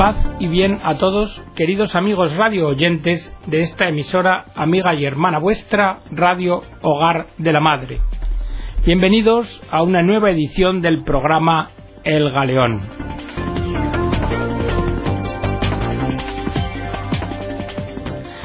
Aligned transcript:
Paz 0.00 0.16
y 0.38 0.46
bien 0.46 0.80
a 0.82 0.96
todos, 0.96 1.44
queridos 1.54 1.94
amigos 1.94 2.34
radio 2.34 2.68
oyentes 2.68 3.36
de 3.48 3.60
esta 3.60 3.86
emisora 3.86 4.46
amiga 4.54 4.94
y 4.94 5.04
hermana 5.04 5.38
vuestra, 5.38 5.98
Radio 6.10 6.62
Hogar 6.80 7.26
de 7.36 7.52
la 7.52 7.60
Madre. 7.60 8.00
Bienvenidos 8.86 9.62
a 9.70 9.82
una 9.82 10.02
nueva 10.02 10.30
edición 10.30 10.80
del 10.80 11.04
programa 11.04 11.68
El 12.02 12.30
Galeón. 12.30 12.80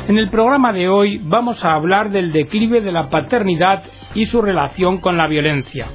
En 0.09 0.17
el 0.17 0.29
programa 0.29 0.73
de 0.73 0.89
hoy 0.89 1.21
vamos 1.23 1.63
a 1.63 1.75
hablar 1.75 2.09
del 2.09 2.33
declive 2.33 2.81
de 2.81 2.91
la 2.91 3.09
paternidad 3.09 3.81
y 4.13 4.25
su 4.25 4.41
relación 4.41 4.97
con 4.97 5.15
la 5.15 5.27
violencia 5.27 5.87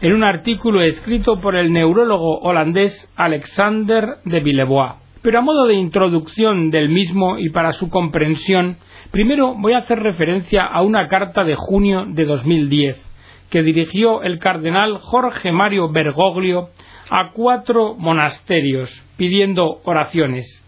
en 0.00 0.12
un 0.12 0.22
artículo 0.22 0.82
escrito 0.82 1.40
por 1.40 1.56
el 1.56 1.72
neurólogo 1.72 2.38
holandés 2.40 3.10
Alexander 3.16 4.18
de 4.24 4.40
Villebois. 4.40 4.92
Pero 5.22 5.40
a 5.40 5.42
modo 5.42 5.66
de 5.66 5.74
introducción 5.74 6.70
del 6.70 6.88
mismo 6.88 7.38
y 7.38 7.50
para 7.50 7.72
su 7.72 7.90
comprensión, 7.90 8.76
primero 9.10 9.54
voy 9.58 9.72
a 9.72 9.78
hacer 9.78 9.98
referencia 9.98 10.64
a 10.64 10.82
una 10.82 11.08
carta 11.08 11.42
de 11.42 11.56
junio 11.56 12.04
de 12.08 12.24
2010 12.24 13.08
que 13.50 13.62
dirigió 13.62 14.22
el 14.22 14.38
cardenal 14.38 14.98
Jorge 14.98 15.50
Mario 15.52 15.90
Bergoglio 15.90 16.68
a 17.10 17.32
cuatro 17.32 17.94
monasterios 17.96 18.90
pidiendo 19.16 19.80
oraciones. 19.84 20.64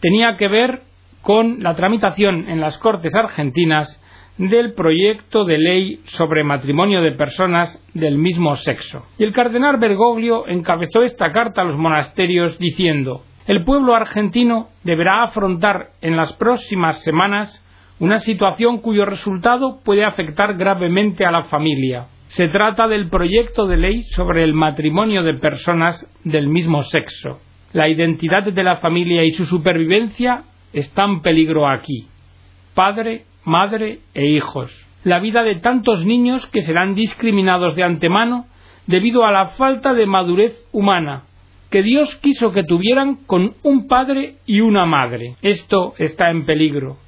Tenía 0.00 0.36
que 0.36 0.48
ver 0.48 0.82
con 1.22 1.62
la 1.62 1.74
tramitación 1.74 2.50
en 2.50 2.60
las 2.60 2.76
Cortes 2.76 3.14
argentinas 3.14 4.00
del 4.38 4.74
proyecto 4.74 5.44
de 5.44 5.58
ley 5.58 6.00
sobre 6.06 6.42
matrimonio 6.42 7.02
de 7.02 7.12
personas 7.12 7.82
del 7.94 8.18
mismo 8.18 8.56
sexo. 8.56 9.04
Y 9.18 9.24
el 9.24 9.32
cardenal 9.32 9.78
Bergoglio 9.78 10.48
encabezó 10.48 11.02
esta 11.02 11.32
carta 11.32 11.62
a 11.62 11.64
los 11.64 11.76
monasterios 11.76 12.58
diciendo 12.58 13.22
el 13.46 13.62
pueblo 13.62 13.94
argentino 13.94 14.68
deberá 14.84 15.22
afrontar 15.22 15.90
en 16.00 16.16
las 16.16 16.32
próximas 16.34 17.02
semanas 17.02 17.62
una 17.98 18.18
situación 18.18 18.78
cuyo 18.78 19.04
resultado 19.04 19.80
puede 19.84 20.04
afectar 20.04 20.56
gravemente 20.56 21.26
a 21.26 21.30
la 21.30 21.44
familia. 21.44 22.06
Se 22.26 22.48
trata 22.48 22.88
del 22.88 23.10
proyecto 23.10 23.66
de 23.66 23.76
ley 23.76 24.02
sobre 24.14 24.44
el 24.44 24.54
matrimonio 24.54 25.22
de 25.22 25.34
personas 25.34 26.10
del 26.24 26.48
mismo 26.48 26.82
sexo. 26.82 27.38
La 27.74 27.88
identidad 27.88 28.44
de 28.44 28.64
la 28.64 28.78
familia 28.78 29.24
y 29.24 29.32
su 29.32 29.44
supervivencia 29.44 30.44
están 30.72 31.10
en 31.10 31.20
peligro 31.20 31.68
aquí. 31.68 32.08
Padre, 32.74 33.26
madre 33.44 34.00
e 34.14 34.26
hijos. 34.26 34.70
La 35.02 35.18
vida 35.18 35.42
de 35.42 35.56
tantos 35.56 36.04
niños 36.04 36.46
que 36.46 36.62
serán 36.62 36.94
discriminados 36.94 37.76
de 37.76 37.82
antemano 37.84 38.46
debido 38.86 39.24
a 39.24 39.32
la 39.32 39.48
falta 39.48 39.92
de 39.92 40.06
madurez 40.06 40.66
humana 40.72 41.24
que 41.74 41.82
Dios 41.82 42.14
quiso 42.22 42.52
que 42.52 42.62
tuvieran 42.62 43.16
con 43.26 43.56
un 43.64 43.88
padre 43.88 44.36
y 44.46 44.60
una 44.60 44.86
madre. 44.86 45.34
Esto 45.42 45.94
está 45.98 46.30
en 46.30 46.46
peligro. 46.46 46.98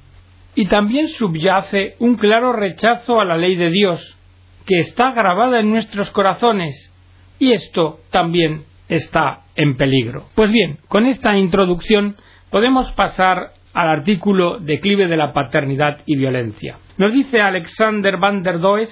Y 0.55 0.67
también 0.67 1.07
subyace 1.07 1.95
un 1.99 2.15
claro 2.15 2.51
rechazo 2.51 3.21
a 3.21 3.23
la 3.23 3.37
ley 3.37 3.55
de 3.55 3.69
Dios, 3.69 4.17
que 4.65 4.75
está 4.79 5.11
grabada 5.11 5.61
en 5.61 5.71
nuestros 5.71 6.11
corazones, 6.11 6.93
y 7.39 7.53
esto 7.53 8.01
también 8.11 8.65
está 8.89 9.43
en 9.55 9.77
peligro. 9.77 10.25
Pues 10.35 10.51
bien, 10.51 10.79
con 10.89 11.05
esta 11.05 11.37
introducción 11.37 12.17
podemos 12.49 12.91
pasar 12.91 13.53
al 13.77 13.89
artículo 13.89 14.57
Declive 14.57 15.07
de 15.07 15.17
la 15.17 15.33
paternidad 15.33 15.99
y 16.07 16.17
violencia. 16.17 16.79
Nos 16.97 17.13
dice 17.13 17.41
Alexander 17.41 18.17
van 18.17 18.41
der 18.41 18.57
Does 18.57 18.89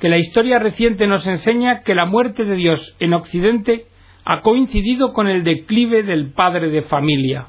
que 0.00 0.08
la 0.08 0.18
historia 0.18 0.58
reciente 0.58 1.06
nos 1.06 1.24
enseña 1.24 1.82
que 1.82 1.94
la 1.94 2.04
muerte 2.04 2.44
de 2.44 2.56
Dios 2.56 2.96
en 2.98 3.14
Occidente 3.14 3.86
ha 4.24 4.40
coincidido 4.40 5.12
con 5.12 5.28
el 5.28 5.44
declive 5.44 6.02
del 6.02 6.32
padre 6.32 6.68
de 6.70 6.82
familia. 6.82 7.46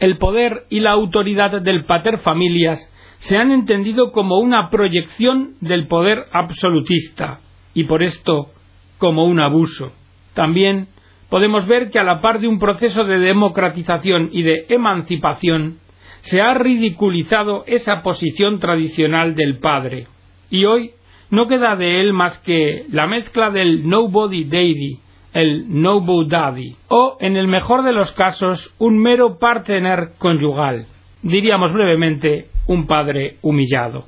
El 0.00 0.16
poder 0.16 0.64
y 0.70 0.80
la 0.80 0.92
autoridad 0.92 1.60
del 1.60 1.84
pater 1.84 2.20
familias 2.20 2.80
se 3.18 3.36
han 3.36 3.50
entendido 3.50 4.10
como 4.10 4.38
una 4.38 4.70
proyección 4.70 5.56
del 5.60 5.86
poder 5.86 6.24
absolutista 6.32 7.40
y 7.74 7.84
por 7.84 8.02
esto 8.02 8.52
como 8.96 9.26
un 9.26 9.38
abuso. 9.38 9.92
También 10.32 10.88
podemos 11.28 11.66
ver 11.66 11.90
que 11.90 11.98
a 11.98 12.04
la 12.04 12.22
par 12.22 12.40
de 12.40 12.48
un 12.48 12.58
proceso 12.58 13.04
de 13.04 13.18
democratización 13.18 14.30
y 14.32 14.44
de 14.44 14.64
emancipación, 14.70 15.80
se 16.26 16.40
ha 16.40 16.54
ridiculizado 16.54 17.62
esa 17.68 18.02
posición 18.02 18.58
tradicional 18.58 19.36
del 19.36 19.58
padre, 19.58 20.08
y 20.50 20.64
hoy 20.64 20.90
no 21.30 21.46
queda 21.46 21.76
de 21.76 22.00
él 22.00 22.12
más 22.12 22.38
que 22.38 22.84
la 22.90 23.06
mezcla 23.06 23.50
del 23.50 23.88
nobody 23.88 24.44
daddy, 24.44 24.98
el 25.34 25.80
noble 25.80 26.26
daddy, 26.28 26.74
o 26.88 27.16
en 27.20 27.36
el 27.36 27.46
mejor 27.46 27.84
de 27.84 27.92
los 27.92 28.10
casos 28.12 28.74
un 28.78 28.98
mero 28.98 29.38
partner 29.38 30.14
conyugal, 30.18 30.86
diríamos 31.22 31.72
brevemente 31.72 32.46
un 32.66 32.88
padre 32.88 33.36
humillado. 33.42 34.06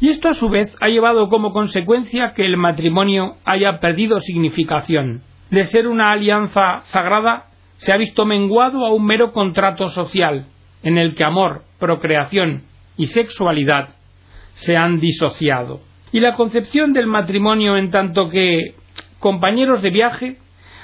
Y 0.00 0.08
esto 0.08 0.30
a 0.30 0.34
su 0.34 0.48
vez 0.48 0.74
ha 0.80 0.88
llevado 0.88 1.28
como 1.28 1.52
consecuencia 1.52 2.32
que 2.34 2.46
el 2.46 2.56
matrimonio 2.56 3.36
haya 3.44 3.80
perdido 3.80 4.18
significación. 4.20 5.20
De 5.50 5.64
ser 5.64 5.88
una 5.88 6.10
alianza 6.10 6.80
sagrada, 6.84 7.48
se 7.76 7.92
ha 7.92 7.98
visto 7.98 8.24
menguado 8.24 8.86
a 8.86 8.92
un 8.92 9.04
mero 9.04 9.32
contrato 9.32 9.88
social, 9.88 10.46
en 10.84 10.98
el 10.98 11.14
que 11.14 11.24
amor, 11.24 11.62
procreación 11.80 12.62
y 12.96 13.06
sexualidad 13.06 13.88
se 14.52 14.76
han 14.76 15.00
disociado. 15.00 15.80
Y 16.12 16.20
la 16.20 16.36
concepción 16.36 16.92
del 16.92 17.06
matrimonio 17.06 17.76
en 17.76 17.90
tanto 17.90 18.28
que 18.28 18.74
compañeros 19.18 19.82
de 19.82 19.90
viaje 19.90 20.36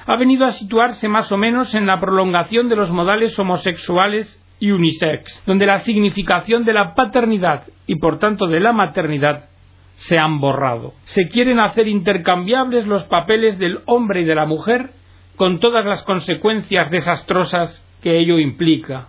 ha 0.07 0.17
venido 0.17 0.47
a 0.47 0.53
situarse 0.53 1.09
más 1.09 1.31
o 1.31 1.37
menos 1.37 1.75
en 1.75 1.87
la 1.87 2.01
prolongación 2.01 2.69
de 2.69 2.77
los 2.77 2.91
modales 2.91 3.39
homosexuales 3.39 4.37
y 4.59 4.73
unisex, 4.73 5.43
donde 5.47 5.67
la 5.67 5.79
significación 5.81 6.65
de 6.65 6.73
la 6.73 6.95
paternidad 6.95 7.65
y 7.87 7.97
por 7.97 8.19
tanto 8.19 8.47
de 8.47 8.61
la 8.61 8.73
maternidad 8.73 9.51
se 9.95 10.19
han 10.19 10.41
borrado. 10.41 10.95
Se 11.05 11.29
quieren 11.29 11.61
hacer 11.61 11.87
intercambiables 11.87 12.87
los 12.87 13.05
papeles 13.05 13.59
del 13.59 13.81
hombre 13.87 14.23
y 14.23 14.25
de 14.25 14.35
la 14.35 14.47
mujer 14.47 14.91
con 15.37 15.61
todas 15.61 15.85
las 15.85 16.03
consecuencias 16.03 16.91
desastrosas 16.91 17.87
que 18.03 18.19
ello 18.19 18.39
implica 18.39 19.09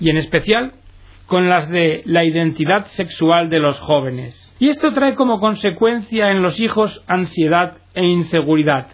y 0.00 0.10
en 0.10 0.16
especial 0.16 0.72
con 1.26 1.48
las 1.48 1.68
de 1.68 2.02
la 2.04 2.24
identidad 2.24 2.86
sexual 2.88 3.48
de 3.48 3.58
los 3.58 3.80
jóvenes. 3.80 4.54
Y 4.58 4.68
esto 4.68 4.92
trae 4.92 5.14
como 5.14 5.40
consecuencia 5.40 6.30
en 6.30 6.42
los 6.42 6.60
hijos 6.60 7.02
ansiedad 7.06 7.78
e 7.94 8.04
inseguridad, 8.04 8.88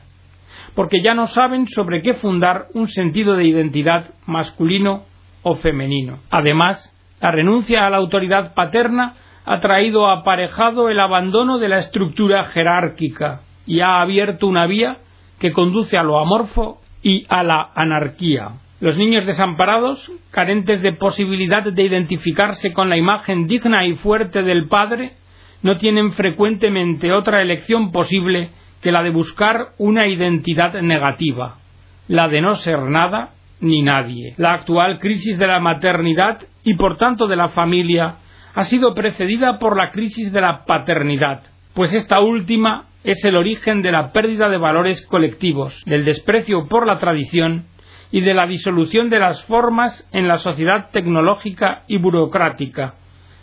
porque 0.75 1.03
ya 1.03 1.15
no 1.15 1.27
saben 1.27 1.67
sobre 1.69 2.03
qué 2.03 2.15
fundar 2.15 2.67
un 2.75 2.89
sentido 2.89 3.35
de 3.35 3.45
identidad 3.45 4.11
masculino 4.27 5.05
o 5.43 5.57
femenino. 5.57 6.21
Además, 6.31 6.95
la 7.21 7.33
renuncia 7.33 7.87
a 7.87 7.91
la 7.91 7.97
autoridad 7.97 8.55
paterna 8.55 9.15
ha 9.45 9.61
traído 9.61 10.09
aparejado 10.09 10.91
el 10.91 11.01
abandono 11.01 11.59
de 11.59 11.69
la 11.69 11.79
estructura 11.79 12.45
jerárquica 12.47 13.41
y 13.67 13.81
ha 13.81 14.01
abierto 14.01 14.47
una 14.47 14.67
vía 14.67 14.99
que 15.39 15.53
conduce 15.53 15.97
a 15.97 16.03
lo 16.03 16.19
amorfo 16.19 16.81
y 17.03 17.27
a 17.29 17.43
la 17.43 17.71
anarquía. 17.75 18.51
Los 18.81 18.97
niños 18.97 19.27
desamparados, 19.27 20.11
carentes 20.31 20.83
de 20.83 20.93
posibilidad 20.93 21.65
de 21.65 21.83
identificarse 21.83 22.73
con 22.73 22.89
la 22.89 22.97
imagen 22.97 23.49
digna 23.49 23.85
y 23.85 23.97
fuerte 23.97 24.43
del 24.45 24.69
padre, 24.69 25.15
no 25.63 25.77
tienen 25.79 26.13
frecuentemente 26.13 27.13
otra 27.13 27.43
elección 27.43 27.91
posible 27.91 28.51
que 28.81 28.93
la 28.93 29.03
de 29.03 29.11
buscar 29.11 29.71
una 29.79 30.07
identidad 30.07 30.81
negativa, 30.81 31.59
la 32.07 32.29
de 32.29 32.41
no 32.41 32.55
ser 32.55 32.81
nada 32.83 33.31
ni 33.61 33.83
nadie. 33.83 34.35
La 34.37 34.55
actual 34.55 35.01
crisis 35.01 35.37
de 35.39 35.49
la 35.49 35.59
maternidad 35.59 36.39
y 36.63 36.75
por 36.75 36.97
tanto 36.97 37.27
de 37.27 37.35
la 37.35 37.49
familia 37.49 38.19
ha 38.55 38.63
sido 38.63 38.95
precedida 38.95 39.59
por 39.59 39.77
la 39.77 39.91
crisis 39.91 40.33
de 40.33 40.41
la 40.41 40.65
paternidad, 40.65 41.43
pues 41.75 41.93
esta 41.93 42.21
última 42.21 42.87
es 43.03 43.25
el 43.25 43.35
origen 43.35 43.83
de 43.83 43.91
la 43.91 44.13
pérdida 44.13 44.49
de 44.49 44.59
valores 44.59 45.05
colectivos, 45.07 45.83
del 45.87 46.05
desprecio 46.05 46.69
por 46.69 46.87
la 46.87 46.99
tradición 46.99 47.65
y 48.11 48.21
de 48.21 48.35
la 48.35 48.47
disolución 48.47 49.11
de 49.11 49.19
las 49.19 49.45
formas 49.45 50.09
en 50.13 50.29
la 50.29 50.39
sociedad 50.39 50.91
tecnológica 50.91 51.83
y 51.87 51.99
burocrática, 51.99 52.95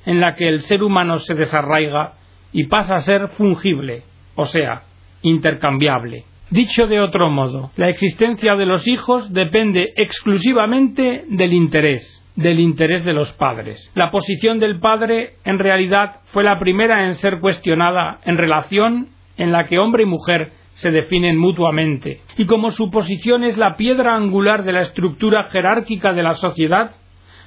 en 0.05 0.19
la 0.19 0.35
que 0.35 0.47
el 0.47 0.61
ser 0.61 0.83
humano 0.83 1.19
se 1.19 1.35
desarraiga 1.35 2.13
y 2.51 2.65
pasa 2.65 2.95
a 2.95 2.99
ser 2.99 3.29
fungible, 3.29 4.03
o 4.35 4.45
sea, 4.45 4.83
intercambiable. 5.21 6.23
Dicho 6.49 6.85
de 6.87 6.99
otro 6.99 7.29
modo, 7.29 7.71
la 7.75 7.89
existencia 7.89 8.55
de 8.55 8.65
los 8.65 8.87
hijos 8.87 9.33
depende 9.33 9.93
exclusivamente 9.95 11.25
del 11.27 11.53
interés, 11.53 12.23
del 12.35 12.59
interés 12.59 13.03
de 13.03 13.13
los 13.13 13.31
padres. 13.33 13.91
La 13.95 14.11
posición 14.11 14.59
del 14.59 14.79
padre 14.79 15.33
en 15.43 15.57
realidad 15.57 16.21
fue 16.25 16.43
la 16.43 16.59
primera 16.59 17.07
en 17.07 17.15
ser 17.15 17.39
cuestionada 17.39 18.19
en 18.25 18.37
relación 18.37 19.07
en 19.37 19.51
la 19.51 19.65
que 19.65 19.79
hombre 19.79 20.03
y 20.03 20.05
mujer 20.05 20.51
se 20.75 20.91
definen 20.91 21.37
mutuamente, 21.37 22.21
y 22.37 22.45
como 22.45 22.69
su 22.69 22.91
posición 22.91 23.43
es 23.43 23.57
la 23.57 23.75
piedra 23.75 24.15
angular 24.15 24.63
de 24.63 24.73
la 24.73 24.81
estructura 24.81 25.45
jerárquica 25.49 26.13
de 26.13 26.21
la 26.21 26.35
sociedad, 26.35 26.91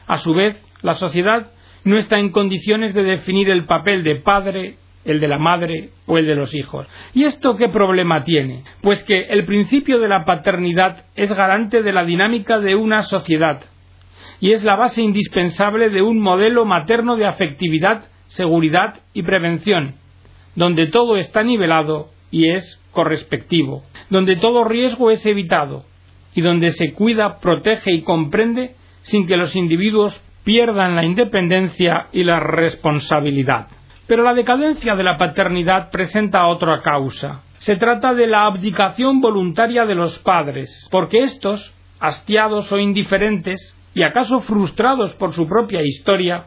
a 0.06 0.16
su 0.16 0.32
vez, 0.32 0.56
la 0.80 0.96
sociedad 0.96 1.52
no 1.84 1.98
está 1.98 2.19
en 2.19 2.30
condiciones 2.30 2.94
de 2.94 3.02
definir 3.02 3.50
el 3.50 3.66
papel 3.66 4.02
de 4.02 4.16
padre, 4.16 4.76
el 5.04 5.20
de 5.20 5.28
la 5.28 5.38
madre 5.38 5.90
o 6.06 6.16
el 6.16 6.26
de 6.26 6.34
los 6.34 6.54
hijos. 6.54 6.86
¿Y 7.14 7.25
esto 7.25 7.56
qué 7.56 7.69
problema 7.69 8.25
tiene? 8.25 8.64
Pues 8.82 9.04
que 9.04 9.26
el 9.28 9.44
principio 9.44 9.98
de 10.00 10.08
la 10.08 10.24
paternidad 10.24 11.04
es 11.14 11.32
garante 11.32 11.82
de 11.82 11.92
la 11.92 12.04
dinámica 12.04 12.58
de 12.58 12.76
una 12.76 13.02
sociedad, 13.02 13.60
y 14.40 14.52
es 14.52 14.64
la 14.64 14.76
base 14.76 15.02
indispensable 15.02 15.90
de 15.90 16.00
un 16.00 16.19
modelo 16.19 16.64
materno 16.64 17.16
de 17.16 17.26
afectividad, 17.26 18.06
seguridad 18.28 19.00
y 19.12 19.22
prevención, 19.22 19.96
donde 20.54 20.86
todo 20.86 21.19
está 21.19 21.42
nivelado 21.42 22.08
y 22.30 22.50
es 22.50 22.80
correspectivo, 22.92 23.84
donde 24.10 24.36
todo 24.36 24.64
riesgo 24.64 25.10
es 25.10 25.25
evitado 25.26 25.84
y 26.34 26.40
donde 26.40 26.70
se 26.70 26.92
cuida, 26.92 27.38
protege 27.40 27.92
y 27.92 28.02
comprende 28.02 28.75
sin 29.02 29.26
que 29.26 29.36
los 29.36 29.56
individuos 29.56 30.22
pierdan 30.44 30.96
la 30.96 31.04
independencia 31.04 32.08
y 32.12 32.25
la 32.25 32.40
responsabilidad. 32.40 33.69
Pero 34.06 34.22
la 34.22 34.34
decadencia 34.34 34.94
de 34.94 35.04
la 35.04 35.19
paternidad 35.19 35.90
presenta 35.90 36.46
otra 36.46 36.80
causa. 36.82 37.42
Se 37.58 37.76
trata 37.76 38.14
de 38.14 38.26
la 38.26 38.46
abdicación 38.46 39.20
voluntaria 39.20 39.84
de 39.84 39.94
los 39.94 40.19
padres, 40.20 40.88
porque 40.90 41.19
estos, 41.19 41.74
hastiados 42.00 42.72
o 42.72 42.78
indiferentes, 42.78 43.74
y 43.94 44.02
acaso 44.02 44.40
frustrados 44.40 45.12
por 45.14 45.32
su 45.32 45.46
propia 45.46 45.82
historia, 45.82 46.46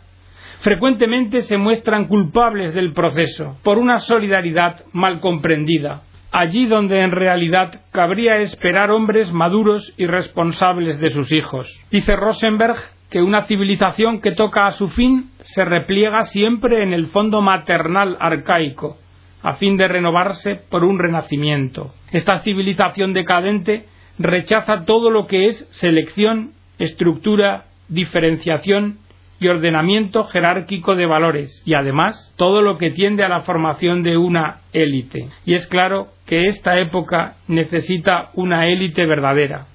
frecuentemente 0.62 1.42
se 1.42 1.58
muestran 1.58 2.08
culpables 2.08 2.74
del 2.74 2.94
proceso 2.94 3.58
por 3.64 3.78
una 3.78 4.00
solidaridad 4.00 4.86
mal 4.94 5.20
comprendida, 5.20 6.04
allí 6.32 6.66
donde 6.66 7.02
en 7.02 7.12
realidad 7.12 7.82
cabría 7.92 8.38
esperar 8.38 8.92
hombres 8.92 9.32
maduros 9.34 9.94
y 9.98 10.06
responsables 10.06 11.00
de 11.00 11.10
sus 11.10 11.32
hijos. 11.32 11.68
Dice 11.92 12.16
Rosenberg 12.16 12.78
que 13.10 13.22
una 13.22 13.44
civilización 13.44 14.22
que 14.22 14.32
toca 14.32 14.68
a 14.68 14.72
su 14.72 14.90
fin 14.90 15.32
se 15.40 15.66
repliega 15.66 16.22
siempre 16.24 16.82
en 16.82 16.94
el 16.94 17.08
fondo 17.08 17.42
maternal 17.42 18.16
arcaico, 18.20 18.98
a 19.44 19.56
fin 19.56 19.76
de 19.76 19.88
renovarse 19.88 20.62
por 20.70 20.86
un 20.86 20.98
renacimiento. 20.98 21.94
Esta 22.12 22.40
civilización 22.40 23.14
decadente 23.14 23.86
rechaza 24.18 24.86
todo 24.86 25.10
lo 25.10 25.28
que 25.28 25.48
es 25.48 25.68
selección, 25.72 26.52
estructura, 26.78 27.66
diferenciación 27.90 29.00
y 29.42 29.48
ordenamiento 29.48 30.26
jerárquico 30.26 30.96
de 30.96 31.08
valores 31.08 31.62
y 31.66 31.74
además 31.74 32.32
todo 32.38 32.62
lo 32.62 32.78
que 32.78 32.92
tiende 32.92 33.24
a 33.24 33.30
la 33.30 33.42
formación 33.42 34.04
de 34.04 34.16
una 34.16 34.62
élite. 34.72 35.30
Y 35.46 35.56
es 35.56 35.68
claro 35.68 36.10
que 36.28 36.44
esta 36.44 36.78
época 36.78 37.38
necesita 37.48 38.30
una 38.36 38.68
élite 38.68 39.06
verdadera, 39.06 39.66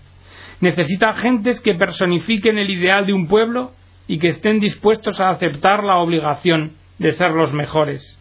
Necesita 0.60 1.12
gentes 1.14 1.60
que 1.60 1.74
personifiquen 1.74 2.56
el 2.56 2.70
ideal 2.70 3.04
de 3.04 3.12
un 3.12 3.28
pueblo 3.28 3.72
y 4.08 4.18
que 4.18 4.28
estén 4.28 4.58
dispuestos 4.58 5.20
a 5.20 5.30
aceptar 5.30 5.84
la 5.84 5.96
obligación 5.98 6.72
de 6.98 7.12
ser 7.12 7.32
los 7.32 7.52
mejores. 7.52 8.18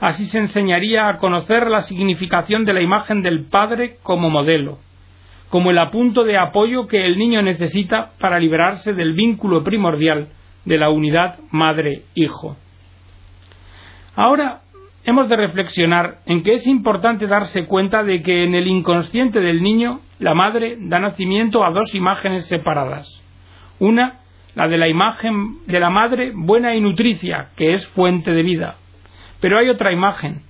Así 0.00 0.24
se 0.26 0.38
enseñaría 0.38 1.08
a 1.08 1.18
conocer 1.18 1.66
la 1.66 1.82
significación 1.82 2.64
de 2.64 2.72
la 2.72 2.80
imagen 2.80 3.22
del 3.22 3.44
padre 3.44 3.98
como 4.02 4.30
modelo, 4.30 4.78
como 5.50 5.70
el 5.70 5.78
apunto 5.78 6.24
de 6.24 6.38
apoyo 6.38 6.86
que 6.86 7.04
el 7.04 7.18
niño 7.18 7.42
necesita 7.42 8.12
para 8.18 8.38
liberarse 8.38 8.94
del 8.94 9.12
vínculo 9.12 9.62
primordial 9.62 10.28
de 10.64 10.78
la 10.78 10.90
unidad 10.90 11.38
madre-hijo. 11.50 12.56
Ahora 14.16 14.60
hemos 15.04 15.28
de 15.28 15.36
reflexionar 15.36 16.18
en 16.26 16.42
que 16.42 16.54
es 16.54 16.66
importante 16.66 17.26
darse 17.26 17.66
cuenta 17.66 18.02
de 18.02 18.22
que 18.22 18.44
en 18.44 18.54
el 18.54 18.66
inconsciente 18.66 19.40
del 19.40 19.62
niño 19.62 20.00
la 20.18 20.34
madre 20.34 20.76
da 20.78 20.98
nacimiento 20.98 21.64
a 21.64 21.70
dos 21.70 21.94
imágenes 21.94 22.46
separadas. 22.46 23.08
Una, 23.78 24.20
la 24.54 24.68
de 24.68 24.76
la 24.76 24.88
imagen 24.88 25.64
de 25.66 25.80
la 25.80 25.90
madre 25.90 26.32
buena 26.34 26.74
y 26.74 26.80
nutricia, 26.80 27.48
que 27.56 27.72
es 27.72 27.86
fuente 27.88 28.32
de 28.32 28.42
vida. 28.42 28.76
Pero 29.40 29.58
hay 29.58 29.70
otra 29.70 29.92
imagen, 29.92 30.42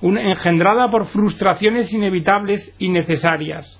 engendrada 0.00 0.90
por 0.90 1.06
frustraciones 1.06 1.92
inevitables 1.92 2.74
y 2.78 2.88
necesarias. 2.88 3.78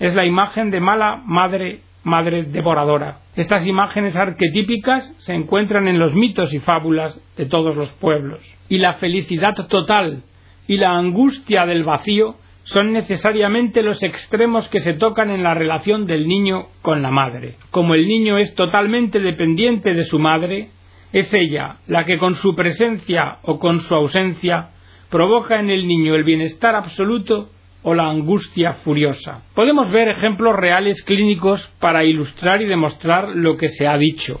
Es 0.00 0.14
la 0.14 0.26
imagen 0.26 0.70
de 0.70 0.80
mala 0.80 1.22
madre 1.24 1.82
madre 2.02 2.44
devoradora. 2.44 3.20
Estas 3.36 3.66
imágenes 3.66 4.16
arquetípicas 4.16 5.14
se 5.18 5.34
encuentran 5.34 5.88
en 5.88 5.98
los 5.98 6.14
mitos 6.14 6.52
y 6.54 6.60
fábulas 6.60 7.20
de 7.36 7.46
todos 7.46 7.76
los 7.76 7.90
pueblos. 7.92 8.40
Y 8.68 8.78
la 8.78 8.94
felicidad 8.94 9.54
total 9.68 10.22
y 10.66 10.76
la 10.76 10.96
angustia 10.96 11.66
del 11.66 11.84
vacío 11.84 12.36
son 12.64 12.92
necesariamente 12.92 13.82
los 13.82 14.02
extremos 14.02 14.68
que 14.68 14.80
se 14.80 14.92
tocan 14.92 15.30
en 15.30 15.42
la 15.42 15.54
relación 15.54 16.06
del 16.06 16.28
niño 16.28 16.66
con 16.82 17.00
la 17.02 17.10
madre. 17.10 17.56
Como 17.70 17.94
el 17.94 18.06
niño 18.06 18.36
es 18.36 18.54
totalmente 18.54 19.20
dependiente 19.20 19.94
de 19.94 20.04
su 20.04 20.18
madre, 20.18 20.68
es 21.12 21.32
ella 21.32 21.78
la 21.86 22.04
que 22.04 22.18
con 22.18 22.34
su 22.34 22.54
presencia 22.54 23.38
o 23.42 23.58
con 23.58 23.80
su 23.80 23.94
ausencia 23.94 24.70
provoca 25.08 25.58
en 25.58 25.70
el 25.70 25.88
niño 25.88 26.14
el 26.14 26.24
bienestar 26.24 26.74
absoluto 26.74 27.48
o 27.82 27.94
la 27.94 28.08
angustia 28.08 28.74
furiosa. 28.84 29.42
Podemos 29.54 29.90
ver 29.90 30.08
ejemplos 30.08 30.56
reales 30.56 31.02
clínicos 31.02 31.66
para 31.78 32.04
ilustrar 32.04 32.60
y 32.62 32.66
demostrar 32.66 33.28
lo 33.36 33.56
que 33.56 33.68
se 33.68 33.86
ha 33.86 33.96
dicho. 33.96 34.40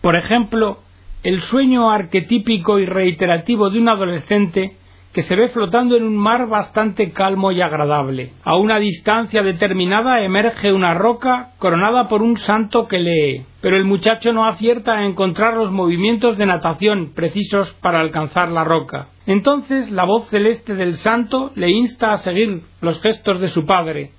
Por 0.00 0.16
ejemplo, 0.16 0.78
el 1.22 1.40
sueño 1.40 1.90
arquetípico 1.90 2.78
y 2.78 2.86
reiterativo 2.86 3.70
de 3.70 3.78
un 3.78 3.88
adolescente 3.88 4.76
que 5.14 5.22
se 5.22 5.36
ve 5.36 5.48
flotando 5.48 5.96
en 5.96 6.02
un 6.02 6.16
mar 6.16 6.48
bastante 6.48 7.12
calmo 7.12 7.52
y 7.52 7.62
agradable. 7.62 8.32
A 8.42 8.56
una 8.56 8.80
distancia 8.80 9.44
determinada 9.44 10.24
emerge 10.24 10.72
una 10.72 10.92
roca 10.92 11.52
coronada 11.58 12.08
por 12.08 12.20
un 12.20 12.36
santo 12.36 12.88
que 12.88 12.98
lee, 12.98 13.46
pero 13.60 13.76
el 13.76 13.84
muchacho 13.84 14.32
no 14.32 14.44
acierta 14.44 14.98
a 14.98 15.06
encontrar 15.06 15.54
los 15.54 15.70
movimientos 15.70 16.36
de 16.36 16.46
natación 16.46 17.12
precisos 17.14 17.72
para 17.74 18.00
alcanzar 18.00 18.50
la 18.50 18.64
roca. 18.64 19.06
Entonces 19.24 19.88
la 19.92 20.04
voz 20.04 20.28
celeste 20.30 20.74
del 20.74 20.96
santo 20.96 21.52
le 21.54 21.70
insta 21.70 22.12
a 22.12 22.18
seguir 22.18 22.62
los 22.80 23.00
gestos 23.00 23.40
de 23.40 23.48
su 23.48 23.64
padre, 23.64 24.10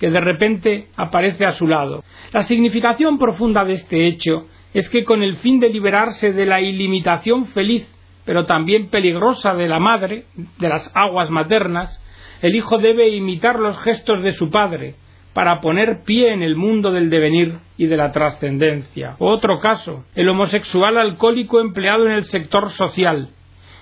que 0.00 0.08
de 0.08 0.20
repente 0.20 0.86
aparece 0.96 1.44
a 1.44 1.52
su 1.52 1.66
lado. 1.66 2.02
La 2.32 2.44
significación 2.44 3.18
profunda 3.18 3.66
de 3.66 3.74
este 3.74 4.06
hecho 4.06 4.46
es 4.72 4.88
que 4.88 5.04
con 5.04 5.22
el 5.22 5.36
fin 5.36 5.60
de 5.60 5.68
liberarse 5.68 6.32
de 6.32 6.46
la 6.46 6.62
ilimitación 6.62 7.48
feliz 7.48 7.86
pero 8.28 8.44
también 8.44 8.90
peligrosa 8.90 9.54
de 9.54 9.66
la 9.68 9.78
madre, 9.78 10.24
de 10.58 10.68
las 10.68 10.92
aguas 10.94 11.30
maternas, 11.30 11.98
el 12.42 12.54
hijo 12.56 12.76
debe 12.76 13.08
imitar 13.08 13.58
los 13.58 13.78
gestos 13.78 14.22
de 14.22 14.34
su 14.34 14.50
padre 14.50 14.96
para 15.32 15.62
poner 15.62 16.02
pie 16.04 16.34
en 16.34 16.42
el 16.42 16.54
mundo 16.54 16.92
del 16.92 17.08
devenir 17.08 17.56
y 17.78 17.86
de 17.86 17.96
la 17.96 18.12
trascendencia. 18.12 19.16
Otro 19.18 19.60
caso, 19.60 20.04
el 20.14 20.28
homosexual 20.28 20.98
alcohólico 20.98 21.58
empleado 21.58 22.04
en 22.04 22.12
el 22.12 22.24
sector 22.24 22.68
social, 22.68 23.30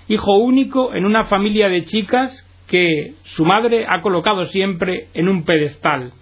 hijo 0.07 0.37
único 0.37 0.95
en 0.95 1.03
una 1.03 1.25
familia 1.25 1.67
de 1.67 1.83
chicas 1.83 2.47
que 2.67 3.15
su 3.25 3.43
madre 3.43 3.85
ha 3.85 3.99
colocado 3.99 4.45
siempre 4.45 5.09
en 5.13 5.27
un 5.27 5.43
pedestal. 5.43 6.13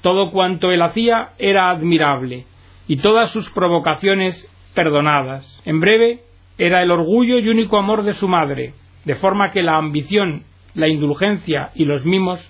Todo 0.00 0.30
cuanto 0.30 0.72
él 0.72 0.80
hacía 0.80 1.32
era 1.36 1.68
admirable 1.68 2.46
y 2.88 2.96
todas 2.96 3.30
sus 3.30 3.50
provocaciones 3.50 4.50
perdonadas. 4.74 5.60
En 5.66 5.80
breve, 5.80 6.22
era 6.58 6.82
el 6.82 6.90
orgullo 6.90 7.38
y 7.38 7.48
único 7.48 7.78
amor 7.78 8.04
de 8.04 8.14
su 8.14 8.28
madre, 8.28 8.74
de 9.04 9.14
forma 9.16 9.50
que 9.50 9.62
la 9.62 9.76
ambición, 9.76 10.44
la 10.74 10.88
indulgencia 10.88 11.70
y 11.74 11.84
los 11.84 12.04
mimos 12.04 12.40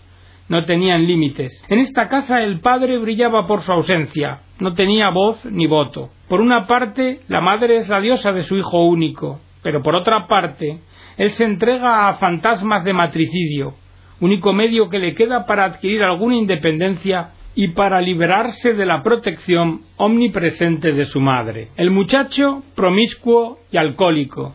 no 0.49 0.64
tenían 0.66 1.06
límites. 1.06 1.52
En 1.68 1.78
esta 1.78 2.08
casa 2.08 2.42
el 2.42 2.61
padre 2.61 2.99
brillaba 2.99 3.46
por 3.46 3.62
su 3.62 3.73
ausencia, 3.73 4.40
no 4.61 4.75
tenía 4.75 5.11
voz 5.11 5.44
ni 5.46 5.66
voto. 5.66 6.11
Por 6.28 6.40
una 6.40 6.66
parte, 6.66 7.20
la 7.28 7.40
madre 7.40 7.78
es 7.78 7.88
la 7.88 8.00
diosa 8.00 8.32
de 8.32 8.42
su 8.42 8.56
hijo 8.56 8.84
único, 8.84 9.40
pero 9.62 9.82
por 9.82 9.94
otra 9.94 10.26
parte, 10.26 10.80
él 11.16 11.30
se 11.30 11.44
entrega 11.44 12.08
a 12.08 12.14
fantasmas 12.14 12.84
de 12.84 12.92
matricidio, 12.92 13.75
único 14.20 14.52
medio 14.52 14.88
que 14.88 14.99
le 14.99 15.14
queda 15.14 15.46
para 15.46 15.64
adquirir 15.64 16.02
alguna 16.02 16.37
independencia 16.37 17.30
y 17.54 17.68
para 17.68 18.00
liberarse 18.00 18.75
de 18.75 18.87
la 18.87 19.02
protección 19.02 19.82
omnipresente 19.96 20.92
de 20.92 21.06
su 21.06 21.20
madre. 21.20 21.68
El 21.76 21.90
muchacho 21.90 22.64
promiscuo 22.75 23.61
y 23.70 23.76
alcohólico, 23.76 24.54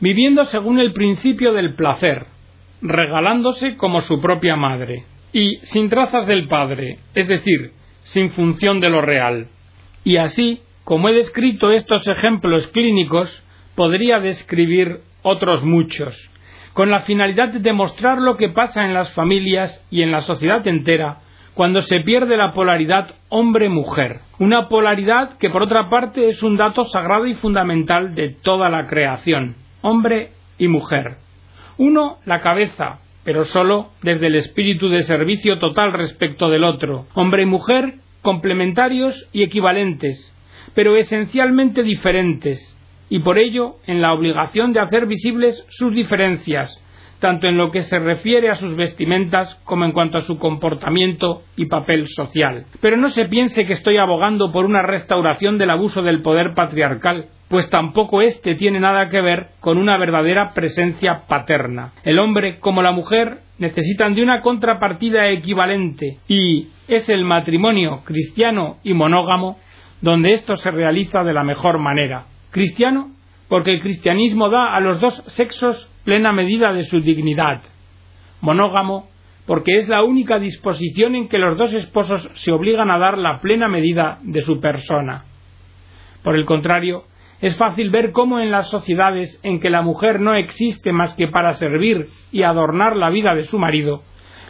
viviendo 0.00 0.44
según 0.46 0.80
el 0.80 0.92
principio 0.92 1.52
del 1.52 1.74
placer, 1.74 2.26
regalándose 2.82 3.76
como 3.76 4.02
su 4.02 4.20
propia 4.20 4.56
madre, 4.56 5.04
y 5.32 5.56
sin 5.62 5.88
trazas 5.88 6.26
del 6.26 6.48
padre, 6.48 6.98
es 7.14 7.28
decir, 7.28 7.72
sin 8.02 8.30
función 8.30 8.80
de 8.80 8.90
lo 8.90 9.02
real. 9.02 9.48
Y 10.02 10.16
así, 10.16 10.60
como 10.84 11.08
he 11.08 11.12
descrito 11.12 11.70
estos 11.70 12.06
ejemplos 12.08 12.66
clínicos, 12.68 13.42
podría 13.74 14.18
describir 14.18 15.00
otros 15.22 15.64
muchos, 15.64 16.14
con 16.72 16.90
la 16.90 17.02
finalidad 17.02 17.48
de 17.48 17.60
demostrar 17.60 18.18
lo 18.18 18.36
que 18.36 18.48
pasa 18.48 18.84
en 18.84 18.94
las 18.94 19.12
familias 19.12 19.84
y 19.90 20.02
en 20.02 20.10
la 20.10 20.22
sociedad 20.22 20.66
entera 20.66 21.20
cuando 21.56 21.80
se 21.80 22.00
pierde 22.00 22.36
la 22.36 22.52
polaridad 22.52 23.14
hombre-mujer. 23.30 24.20
Una 24.38 24.68
polaridad 24.68 25.38
que 25.38 25.48
por 25.48 25.62
otra 25.62 25.88
parte 25.88 26.28
es 26.28 26.42
un 26.42 26.58
dato 26.58 26.84
sagrado 26.84 27.26
y 27.26 27.32
fundamental 27.32 28.14
de 28.14 28.28
toda 28.28 28.68
la 28.68 28.86
creación, 28.86 29.56
hombre 29.80 30.32
y 30.58 30.68
mujer. 30.68 31.16
Uno, 31.78 32.18
la 32.26 32.42
cabeza, 32.42 32.98
pero 33.24 33.44
sólo 33.44 33.88
desde 34.02 34.26
el 34.26 34.34
espíritu 34.34 34.90
de 34.90 35.04
servicio 35.04 35.58
total 35.58 35.94
respecto 35.94 36.50
del 36.50 36.62
otro. 36.62 37.06
Hombre 37.14 37.44
y 37.44 37.46
mujer 37.46 37.94
complementarios 38.20 39.26
y 39.32 39.42
equivalentes, 39.42 40.30
pero 40.74 40.94
esencialmente 40.96 41.82
diferentes, 41.82 42.58
y 43.08 43.20
por 43.20 43.38
ello 43.38 43.76
en 43.86 44.02
la 44.02 44.12
obligación 44.12 44.74
de 44.74 44.80
hacer 44.80 45.06
visibles 45.06 45.64
sus 45.70 45.94
diferencias, 45.94 46.85
tanto 47.18 47.46
en 47.46 47.56
lo 47.56 47.70
que 47.70 47.82
se 47.82 47.98
refiere 47.98 48.50
a 48.50 48.56
sus 48.56 48.76
vestimentas 48.76 49.54
como 49.64 49.84
en 49.84 49.92
cuanto 49.92 50.18
a 50.18 50.22
su 50.22 50.38
comportamiento 50.38 51.42
y 51.56 51.66
papel 51.66 52.08
social. 52.08 52.66
Pero 52.80 52.96
no 52.96 53.08
se 53.10 53.26
piense 53.26 53.66
que 53.66 53.72
estoy 53.72 53.96
abogando 53.96 54.52
por 54.52 54.64
una 54.64 54.82
restauración 54.82 55.58
del 55.58 55.70
abuso 55.70 56.02
del 56.02 56.22
poder 56.22 56.54
patriarcal, 56.54 57.26
pues 57.48 57.70
tampoco 57.70 58.22
éste 58.22 58.54
tiene 58.56 58.80
nada 58.80 59.08
que 59.08 59.20
ver 59.20 59.48
con 59.60 59.78
una 59.78 59.96
verdadera 59.98 60.52
presencia 60.52 61.22
paterna. 61.28 61.92
El 62.04 62.18
hombre 62.18 62.58
como 62.58 62.82
la 62.82 62.92
mujer 62.92 63.38
necesitan 63.58 64.14
de 64.14 64.22
una 64.22 64.40
contrapartida 64.42 65.28
equivalente 65.28 66.18
y 66.28 66.68
es 66.88 67.08
el 67.08 67.24
matrimonio 67.24 68.02
cristiano 68.04 68.78
y 68.82 68.94
monógamo 68.94 69.58
donde 70.00 70.34
esto 70.34 70.56
se 70.56 70.70
realiza 70.70 71.24
de 71.24 71.32
la 71.32 71.42
mejor 71.42 71.78
manera. 71.78 72.26
Cristiano 72.50 73.15
porque 73.48 73.72
el 73.72 73.80
cristianismo 73.80 74.48
da 74.50 74.74
a 74.74 74.80
los 74.80 75.00
dos 75.00 75.14
sexos 75.26 75.90
plena 76.04 76.32
medida 76.32 76.72
de 76.72 76.84
su 76.84 77.00
dignidad. 77.00 77.62
Monógamo, 78.40 79.08
porque 79.46 79.78
es 79.78 79.88
la 79.88 80.02
única 80.02 80.38
disposición 80.38 81.14
en 81.14 81.28
que 81.28 81.38
los 81.38 81.56
dos 81.56 81.72
esposos 81.72 82.30
se 82.34 82.52
obligan 82.52 82.90
a 82.90 82.98
dar 82.98 83.18
la 83.18 83.40
plena 83.40 83.68
medida 83.68 84.18
de 84.22 84.42
su 84.42 84.60
persona. 84.60 85.24
Por 86.22 86.34
el 86.34 86.44
contrario, 86.44 87.04
es 87.40 87.56
fácil 87.56 87.90
ver 87.90 88.12
cómo 88.12 88.40
en 88.40 88.50
las 88.50 88.70
sociedades 88.70 89.38
en 89.42 89.60
que 89.60 89.70
la 89.70 89.82
mujer 89.82 90.20
no 90.20 90.34
existe 90.34 90.92
más 90.92 91.14
que 91.14 91.28
para 91.28 91.54
servir 91.54 92.08
y 92.32 92.42
adornar 92.42 92.96
la 92.96 93.10
vida 93.10 93.34
de 93.34 93.44
su 93.44 93.58
marido, 93.58 94.02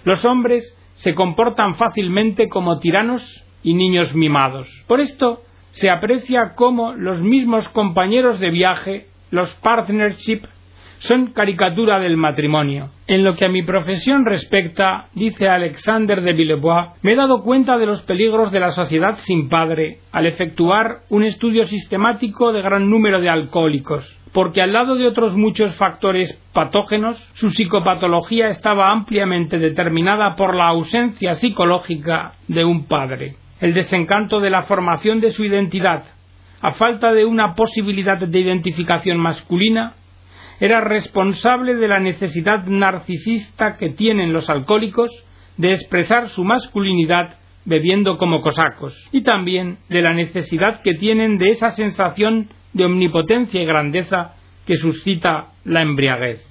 los 0.04 0.24
hombres 0.24 0.78
se 0.94 1.14
comportan 1.14 1.74
fácilmente 1.74 2.48
como 2.48 2.78
tiranos 2.78 3.44
y 3.62 3.74
niños 3.74 4.14
mimados. 4.14 4.68
Por 4.86 5.00
esto, 5.00 5.42
se 5.76 5.90
aprecia 5.90 6.54
cómo 6.54 6.94
los 6.94 7.20
mismos 7.20 7.68
compañeros 7.68 8.40
de 8.40 8.50
viaje, 8.50 9.06
los 9.30 9.52
partnership, 9.56 10.40
son 11.00 11.32
caricatura 11.32 12.00
del 12.00 12.16
matrimonio. 12.16 12.88
En 13.06 13.24
lo 13.24 13.34
que 13.34 13.44
a 13.44 13.50
mi 13.50 13.62
profesión 13.62 14.24
respecta, 14.24 15.08
dice 15.12 15.50
Alexander 15.50 16.22
de 16.22 16.32
Villebois, 16.32 16.86
me 17.02 17.12
he 17.12 17.16
dado 17.16 17.42
cuenta 17.42 17.76
de 17.76 17.84
los 17.84 18.00
peligros 18.02 18.50
de 18.52 18.60
la 18.60 18.72
sociedad 18.72 19.18
sin 19.18 19.50
padre 19.50 19.98
al 20.12 20.24
efectuar 20.24 21.00
un 21.10 21.24
estudio 21.24 21.66
sistemático 21.66 22.54
de 22.54 22.62
gran 22.62 22.88
número 22.88 23.20
de 23.20 23.28
alcohólicos, 23.28 24.18
porque 24.32 24.62
al 24.62 24.72
lado 24.72 24.94
de 24.94 25.06
otros 25.06 25.36
muchos 25.36 25.74
factores 25.76 26.40
patógenos, 26.54 27.22
su 27.34 27.50
psicopatología 27.50 28.48
estaba 28.48 28.90
ampliamente 28.90 29.58
determinada 29.58 30.36
por 30.36 30.56
la 30.56 30.68
ausencia 30.68 31.34
psicológica 31.34 32.32
de 32.48 32.64
un 32.64 32.86
padre 32.86 33.36
el 33.60 33.74
desencanto 33.74 34.40
de 34.40 34.50
la 34.50 34.62
formación 34.64 35.20
de 35.20 35.30
su 35.30 35.44
identidad, 35.44 36.04
a 36.60 36.72
falta 36.72 37.12
de 37.12 37.24
una 37.24 37.54
posibilidad 37.54 38.18
de 38.18 38.38
identificación 38.38 39.18
masculina, 39.18 39.94
era 40.60 40.80
responsable 40.80 41.74
de 41.74 41.88
la 41.88 42.00
necesidad 42.00 42.64
narcisista 42.66 43.76
que 43.76 43.90
tienen 43.90 44.32
los 44.32 44.48
alcohólicos 44.48 45.10
de 45.56 45.72
expresar 45.72 46.28
su 46.28 46.44
masculinidad 46.44 47.36
bebiendo 47.64 48.16
como 48.16 48.42
cosacos, 48.42 48.94
y 49.12 49.22
también 49.22 49.78
de 49.88 50.00
la 50.00 50.14
necesidad 50.14 50.82
que 50.82 50.94
tienen 50.94 51.36
de 51.36 51.50
esa 51.50 51.70
sensación 51.70 52.48
de 52.72 52.84
omnipotencia 52.84 53.60
y 53.60 53.66
grandeza 53.66 54.34
que 54.66 54.76
suscita 54.76 55.48
la 55.64 55.82
embriaguez. 55.82 56.46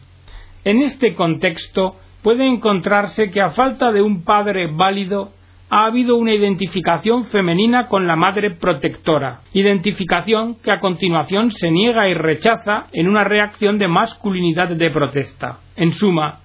En 0.65 0.81
este 0.81 1.13
contexto 1.13 1.95
puede 2.21 2.45
encontrarse 2.47 3.31
que 3.31 3.41
a 3.41 3.51
falta 3.51 3.91
de 3.91 4.01
un 4.01 4.24
padre 4.24 4.67
válido 4.71 5.31
ha 5.69 5.86
habido 5.86 6.15
una 6.15 6.34
identificación 6.34 7.25
femenina 7.25 7.88
con 7.88 8.05
la 8.05 8.15
madre 8.15 8.51
protectora, 8.51 9.41
identificación 9.53 10.55
que 10.55 10.72
a 10.72 10.79
continuación 10.79 11.51
se 11.51 11.72
niega 11.72 12.07
y 12.07 12.13
rechaza 12.13 12.88
en 12.93 13.07
una 13.07 13.24
reacción 13.24 13.77
de 13.77 13.88
masculinidad 13.88 14.69
de 14.69 14.91
protesta. 14.91 15.60
En 15.75 15.91
suma, 15.91 16.39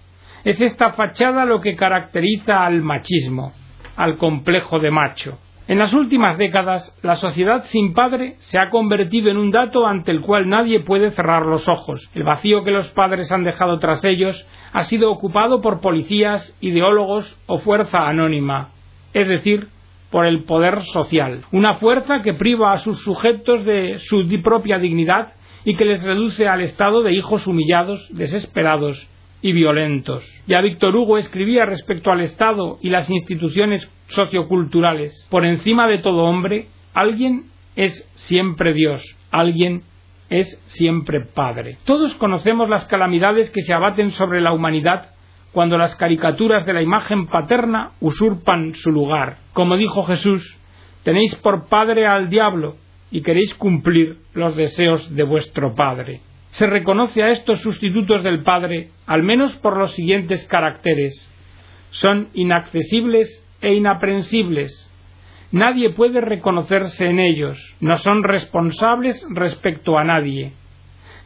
es 0.45 0.61
esta 0.63 0.93
fachada 0.93 1.45
lo 1.45 1.61
que 1.61 1.77
caracteriza 1.77 2.65
al 2.65 2.81
machismo, 2.81 3.53
al 3.97 4.17
complejo 4.17 4.79
de 4.79 4.91
macho. 4.91 5.39
En 5.69 5.79
las 5.79 5.95
últimas 5.95 6.37
décadas, 6.37 6.99
la 7.03 7.15
sociedad 7.15 7.63
sin 7.67 7.93
padre 7.93 8.35
se 8.39 8.59
ha 8.59 8.71
convertido 8.71 9.31
en 9.31 9.37
un 9.37 9.53
dato 9.53 9.87
ante 9.87 10.11
el 10.11 10.23
cual 10.23 10.49
nadie 10.49 10.81
puede 10.81 11.13
cerrar 11.13 11.47
los 11.47 11.69
ojos. 11.69 12.11
El 12.15 12.25
vacío 12.25 12.65
que 12.65 12.73
los 12.73 12.91
padres 12.91 13.31
han 13.31 13.45
dejado 13.45 13.79
tras 13.79 14.05
ellos 14.05 14.49
ha 14.73 14.83
sido 14.83 15.13
ocupado 15.13 15.61
por 15.61 15.81
policías, 15.81 16.57
ideólogos 16.61 17.39
o 17.47 17.59
fuerza 17.59 18.09
anónima, 18.09 18.71
es 19.13 19.29
decir, 19.29 19.69
por 20.11 20.27
el 20.27 20.45
poder 20.45 20.83
social, 20.83 21.45
una 21.53 21.77
fuerza 21.77 22.21
que 22.23 22.35
priva 22.35 22.73
a 22.73 22.79
sus 22.79 22.99
sujetos 23.03 23.65
de 23.65 23.99
su 23.99 24.27
propia 24.43 24.79
dignidad 24.79 25.35
y 25.65 25.77
que 25.77 25.85
les 25.85 26.03
reduce 26.03 26.49
al 26.49 26.63
estado 26.63 27.03
de 27.03 27.13
hijos 27.13 27.47
humillados, 27.47 28.09
desesperados 28.11 29.09
y 29.43 29.53
violentos. 29.53 30.25
Ya 30.47 30.61
Víctor 30.61 30.97
Hugo 30.97 31.19
escribía 31.19 31.65
respecto 31.65 32.11
al 32.11 32.21
Estado 32.21 32.79
y 32.83 32.91
las 32.91 33.11
instituciones 33.11 33.91
socioculturales, 34.09 35.27
por 35.31 35.45
encima 35.45 35.87
de 35.87 35.99
todo 35.99 36.25
hombre, 36.25 36.67
alguien 36.93 37.47
es 37.77 38.09
siempre 38.17 38.73
Dios, 38.73 39.03
alguien 39.31 39.83
es 40.29 40.61
siempre 40.67 41.21
Padre. 41.25 41.79
Todos 41.85 42.15
conocemos 42.17 42.69
las 42.69 42.87
calamidades 42.87 43.51
que 43.51 43.63
se 43.63 43.75
abaten 43.75 44.11
sobre 44.11 44.41
la 44.41 44.53
humanidad 44.53 45.11
cuando 45.53 45.77
las 45.77 45.97
caricaturas 45.97 46.65
de 46.65 46.73
la 46.73 46.83
imagen 46.83 47.27
paterna 47.27 47.93
usurpan 48.01 48.75
su 48.75 48.91
lugar. 48.91 49.39
Como 49.53 49.77
dijo 49.77 50.05
Jesús, 50.05 50.57
tenéis 51.03 51.35
por 51.37 51.69
padre 51.69 52.07
al 52.07 52.29
diablo 52.31 52.77
y 53.11 53.23
queréis 53.23 53.55
cumplir 53.55 54.19
los 54.33 54.57
deseos 54.57 55.15
de 55.15 55.25
vuestro 55.25 55.75
padre. 55.75 56.21
Se 56.51 56.67
reconoce 56.67 57.23
a 57.23 57.31
estos 57.31 57.61
sustitutos 57.61 58.23
del 58.23 58.43
padre 58.43 58.91
al 59.07 59.23
menos 59.23 59.57
por 59.57 59.77
los 59.77 59.93
siguientes 59.93 60.47
caracteres. 60.47 61.29
Son 61.91 62.29
inaccesibles 62.35 63.45
e 63.61 63.75
inaprensibles. 63.75 64.89
Nadie 65.53 65.91
puede 65.91 66.21
reconocerse 66.21 67.09
en 67.09 67.19
ellos. 67.19 67.59
No 67.81 67.97
son 67.97 68.23
responsables 68.23 69.27
respecto 69.31 69.99
a 69.99 70.05
nadie 70.05 70.53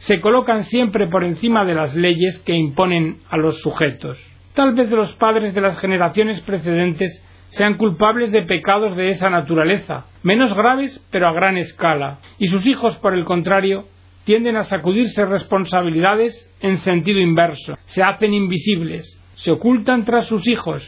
se 0.05 0.19
colocan 0.19 0.63
siempre 0.65 1.07
por 1.07 1.23
encima 1.23 1.65
de 1.65 1.73
las 1.73 1.95
leyes 1.95 2.37
que 2.45 2.53
imponen 2.53 3.21
a 3.27 3.37
los 3.37 3.59
sujetos. 3.61 4.19
Tal 4.53 4.75
vez 4.75 4.87
los 4.91 5.13
padres 5.13 5.55
de 5.55 5.61
las 5.61 5.79
generaciones 5.79 6.41
precedentes 6.41 7.25
sean 7.47 7.73
culpables 7.73 8.31
de 8.31 8.43
pecados 8.43 8.95
de 8.95 9.07
esa 9.07 9.31
naturaleza, 9.31 10.05
menos 10.21 10.53
graves 10.53 11.03
pero 11.09 11.27
a 11.27 11.33
gran 11.33 11.57
escala, 11.57 12.19
y 12.37 12.49
sus 12.49 12.67
hijos, 12.67 12.97
por 12.97 13.15
el 13.15 13.25
contrario, 13.25 13.85
tienden 14.25 14.57
a 14.57 14.63
sacudirse 14.63 15.25
responsabilidades 15.25 16.53
en 16.61 16.77
sentido 16.77 17.19
inverso, 17.19 17.75
se 17.85 18.03
hacen 18.03 18.35
invisibles, 18.35 19.19
se 19.33 19.53
ocultan 19.53 20.05
tras 20.05 20.27
sus 20.27 20.47
hijos, 20.47 20.87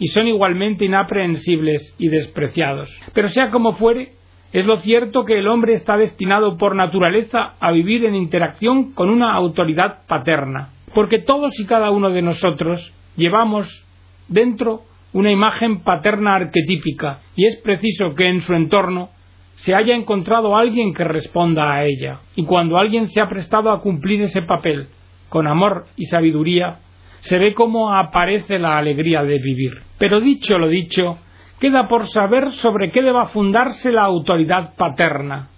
y 0.00 0.08
son 0.08 0.26
igualmente 0.26 0.86
inaprehensibles 0.86 1.94
y 1.98 2.08
despreciados. 2.08 2.92
Pero 3.14 3.28
sea 3.28 3.50
como 3.50 3.74
fuere, 3.74 4.15
es 4.52 4.64
lo 4.64 4.78
cierto 4.78 5.24
que 5.24 5.38
el 5.38 5.48
hombre 5.48 5.74
está 5.74 5.96
destinado 5.96 6.56
por 6.56 6.74
naturaleza 6.74 7.54
a 7.60 7.72
vivir 7.72 8.04
en 8.04 8.14
interacción 8.14 8.92
con 8.92 9.10
una 9.10 9.34
autoridad 9.34 10.06
paterna, 10.06 10.70
porque 10.94 11.18
todos 11.18 11.58
y 11.58 11.66
cada 11.66 11.90
uno 11.90 12.10
de 12.10 12.22
nosotros 12.22 12.92
llevamos 13.16 13.84
dentro 14.28 14.82
una 15.12 15.30
imagen 15.30 15.80
paterna 15.80 16.34
arquetípica 16.34 17.20
y 17.34 17.46
es 17.46 17.56
preciso 17.58 18.14
que 18.14 18.28
en 18.28 18.40
su 18.42 18.54
entorno 18.54 19.10
se 19.54 19.74
haya 19.74 19.94
encontrado 19.94 20.56
alguien 20.56 20.92
que 20.92 21.04
responda 21.04 21.72
a 21.72 21.84
ella. 21.84 22.20
Y 22.34 22.44
cuando 22.44 22.76
alguien 22.76 23.08
se 23.08 23.22
ha 23.22 23.28
prestado 23.28 23.70
a 23.70 23.80
cumplir 23.80 24.20
ese 24.20 24.42
papel 24.42 24.88
con 25.28 25.46
amor 25.46 25.86
y 25.96 26.04
sabiduría, 26.04 26.80
se 27.20 27.38
ve 27.38 27.54
cómo 27.54 27.94
aparece 27.94 28.58
la 28.58 28.76
alegría 28.76 29.22
de 29.22 29.38
vivir. 29.38 29.82
Pero 29.98 30.20
dicho 30.20 30.58
lo 30.58 30.68
dicho, 30.68 31.18
queda 31.60 31.88
por 31.88 32.06
saber 32.08 32.52
sobre 32.52 32.90
qué 32.90 33.02
deba 33.02 33.26
fundarse 33.26 33.92
la 33.92 34.02
autoridad 34.02 34.74
paterna. 34.76 35.48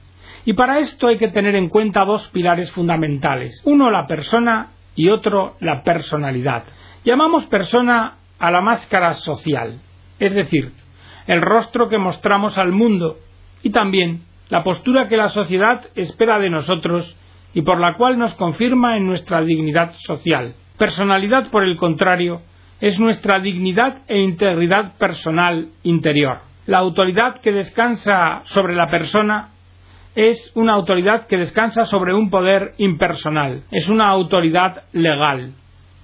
Y 0.45 0.55
para 0.55 0.78
esto 0.78 1.09
hay 1.09 1.19
que 1.19 1.28
tener 1.28 1.55
en 1.55 1.69
cuenta 1.69 2.05
dos 2.05 2.28
pilares 2.28 2.71
fundamentales, 2.73 3.61
uno 3.64 3.90
la 3.90 4.07
persona 4.07 4.71
y 4.95 5.11
otro 5.11 5.57
la 5.61 5.83
personalidad. 5.83 6.64
Llamamos 7.05 7.47
persona 7.47 8.17
a 8.38 8.50
la 8.50 8.61
máscara 8.61 9.14
social, 9.14 9.81
es 10.19 10.35
decir, 10.35 10.73
el 11.26 11.43
rostro 11.43 11.88
que 11.88 11.99
mostramos 11.99 12.57
al 12.57 12.73
mundo 12.73 13.19
y 13.62 13.71
también 13.71 14.23
la 14.49 14.64
postura 14.64 15.09
que 15.09 15.17
la 15.17 15.28
sociedad 15.28 15.87
espera 15.95 16.38
de 16.38 16.50
nosotros 16.50 17.17
y 17.52 17.62
por 17.62 17.81
la 17.81 17.97
cual 17.97 18.19
nos 18.19 18.35
confirma 18.35 18.97
en 18.97 19.07
nuestra 19.07 19.43
dignidad 19.43 19.93
social. 19.99 20.55
Personalidad, 20.78 21.50
por 21.50 21.64
el 21.64 21.76
contrario, 21.76 22.40
es 22.81 22.99
nuestra 23.01 23.41
dignidad 23.41 24.03
e 24.07 24.21
integridad 24.21 24.97
personal 24.99 25.69
interior. 25.83 26.41
La 26.67 26.79
autoridad 26.79 27.41
que 27.41 27.53
descansa 27.53 28.43
sobre 28.45 28.75
la 28.75 28.91
persona 28.91 29.51
es 30.15 30.53
una 30.55 30.75
autoridad 30.75 31.27
que 31.27 31.37
descansa 31.37 31.85
sobre 31.85 32.15
un 32.15 32.31
poder 32.31 32.73
impersonal, 32.79 33.63
es 33.71 33.89
una 33.89 34.09
autoridad 34.09 34.85
legal, 34.93 35.53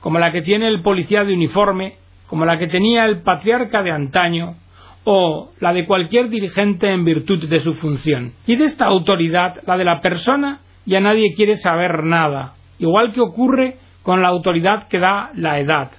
como 0.00 0.18
la 0.18 0.32
que 0.32 0.42
tiene 0.42 0.68
el 0.68 0.82
policía 0.82 1.24
de 1.24 1.34
uniforme, 1.34 1.94
como 2.26 2.44
la 2.44 2.58
que 2.58 2.68
tenía 2.68 3.04
el 3.06 3.22
patriarca 3.22 3.82
de 3.82 3.92
antaño, 3.92 4.56
o 5.04 5.50
la 5.60 5.72
de 5.72 5.86
cualquier 5.86 6.30
dirigente 6.30 6.90
en 6.90 7.04
virtud 7.04 7.46
de 7.48 7.60
su 7.60 7.74
función. 7.74 8.32
Y 8.46 8.56
de 8.56 8.64
esta 8.64 8.86
autoridad, 8.86 9.60
la 9.66 9.76
de 9.76 9.84
la 9.84 10.00
persona, 10.00 10.60
ya 10.86 11.00
nadie 11.00 11.34
quiere 11.36 11.56
saber 11.56 12.04
nada, 12.04 12.54
igual 12.78 13.12
que 13.12 13.20
ocurre 13.20 13.76
con 14.02 14.22
la 14.22 14.28
autoridad 14.28 14.88
que 14.88 14.98
da 14.98 15.30
la 15.34 15.58
edad, 15.60 15.90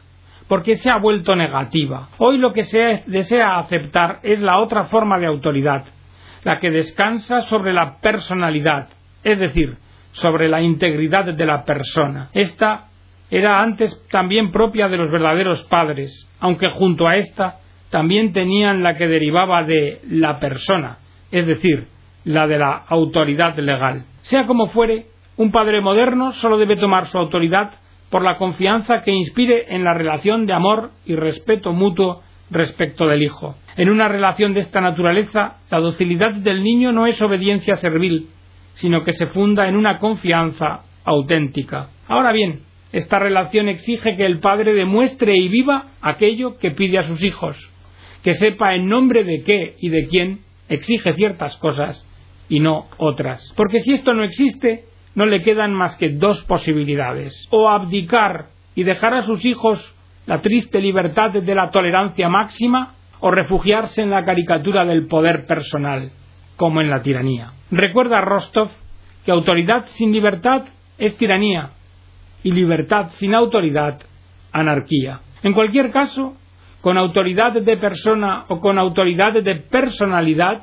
porque 0.47 0.77
se 0.77 0.89
ha 0.89 0.97
vuelto 0.97 1.35
negativa. 1.35 2.09
Hoy 2.17 2.37
lo 2.37 2.53
que 2.53 2.63
se 2.63 3.03
desea 3.07 3.57
aceptar 3.57 4.19
es 4.23 4.39
la 4.41 4.59
otra 4.59 4.85
forma 4.85 5.19
de 5.19 5.27
autoridad, 5.27 5.85
la 6.43 6.59
que 6.59 6.69
descansa 6.69 7.41
sobre 7.41 7.73
la 7.73 7.97
personalidad, 7.99 8.89
es 9.23 9.39
decir, 9.39 9.77
sobre 10.11 10.47
la 10.47 10.61
integridad 10.61 11.25
de 11.25 11.45
la 11.45 11.65
persona. 11.65 12.29
Esta 12.33 12.85
era 13.29 13.61
antes 13.61 13.99
también 14.09 14.51
propia 14.51 14.87
de 14.87 14.97
los 14.97 15.11
verdaderos 15.11 15.63
padres, 15.63 16.29
aunque 16.39 16.69
junto 16.69 17.07
a 17.07 17.15
esta 17.15 17.57
también 17.89 18.31
tenían 18.33 18.83
la 18.83 18.95
que 18.97 19.07
derivaba 19.07 19.63
de 19.63 20.01
la 20.09 20.39
persona, 20.39 20.97
es 21.31 21.47
decir, 21.47 21.87
la 22.23 22.47
de 22.47 22.59
la 22.59 22.83
autoridad 22.87 23.57
legal. 23.57 24.05
Sea 24.21 24.45
como 24.45 24.67
fuere, 24.67 25.07
un 25.37 25.51
padre 25.51 25.81
moderno 25.81 26.31
solo 26.31 26.57
debe 26.57 26.75
tomar 26.75 27.07
su 27.07 27.17
autoridad 27.17 27.71
por 28.09 28.23
la 28.23 28.37
confianza 28.37 29.01
que 29.01 29.11
inspire 29.11 29.73
en 29.75 29.83
la 29.83 29.93
relación 29.93 30.45
de 30.45 30.53
amor 30.53 30.91
y 31.05 31.15
respeto 31.15 31.73
mutuo 31.73 32.21
respecto 32.49 33.07
del 33.07 33.23
hijo. 33.23 33.55
En 33.77 33.89
una 33.89 34.07
relación 34.07 34.53
de 34.53 34.61
esta 34.61 34.81
naturaleza, 34.81 35.57
la 35.69 35.79
docilidad 35.79 36.33
del 36.33 36.63
niño 36.63 36.91
no 36.91 37.07
es 37.07 37.21
obediencia 37.21 37.75
servil, 37.75 38.29
sino 38.73 39.03
que 39.03 39.13
se 39.13 39.27
funda 39.27 39.67
en 39.67 39.75
una 39.75 39.99
confianza 39.99 40.81
auténtica. 41.03 41.89
Ahora 42.07 42.31
bien, 42.31 42.61
esta 42.91 43.19
relación 43.19 43.67
exige 43.67 44.15
que 44.15 44.25
el 44.25 44.39
padre 44.39 44.73
demuestre 44.73 45.35
y 45.35 45.49
viva 45.49 45.91
aquello 46.01 46.57
que 46.57 46.71
pide 46.71 46.99
a 46.99 47.03
sus 47.03 47.23
hijos, 47.23 47.57
que 48.23 48.31
sepa 48.33 48.73
en 48.73 48.87
nombre 48.87 49.23
de 49.23 49.43
qué 49.43 49.75
y 49.79 49.89
de 49.89 50.07
quién 50.07 50.39
exige 50.69 51.13
ciertas 51.13 51.57
cosas 51.57 52.07
y 52.47 52.59
no 52.59 52.87
otras. 52.97 53.53
Porque 53.57 53.79
si 53.79 53.93
esto 53.93 54.13
no 54.13 54.23
existe, 54.23 54.85
no 55.15 55.25
le 55.25 55.41
quedan 55.41 55.73
más 55.73 55.95
que 55.97 56.09
dos 56.09 56.43
posibilidades. 56.43 57.47
O 57.49 57.69
abdicar 57.69 58.49
y 58.75 58.83
dejar 58.83 59.13
a 59.13 59.23
sus 59.23 59.43
hijos 59.45 59.95
la 60.25 60.41
triste 60.41 60.79
libertad 60.79 61.31
de 61.31 61.55
la 61.55 61.69
tolerancia 61.69 62.29
máxima, 62.29 62.95
o 63.19 63.31
refugiarse 63.31 64.01
en 64.01 64.09
la 64.11 64.25
caricatura 64.25 64.85
del 64.85 65.07
poder 65.07 65.45
personal, 65.45 66.11
como 66.57 66.81
en 66.81 66.89
la 66.89 67.01
tiranía. 67.01 67.53
Recuerda 67.71 68.21
Rostov 68.21 68.69
que 69.25 69.31
autoridad 69.31 69.85
sin 69.87 70.11
libertad 70.11 70.63
es 70.97 71.17
tiranía 71.17 71.71
y 72.43 72.51
libertad 72.51 73.07
sin 73.13 73.33
autoridad 73.33 73.99
anarquía. 74.51 75.21
En 75.43 75.53
cualquier 75.53 75.91
caso, 75.91 76.35
con 76.81 76.97
autoridad 76.97 77.53
de 77.53 77.77
persona 77.77 78.45
o 78.47 78.59
con 78.59 78.77
autoridad 78.77 79.33
de 79.33 79.55
personalidad, 79.55 80.61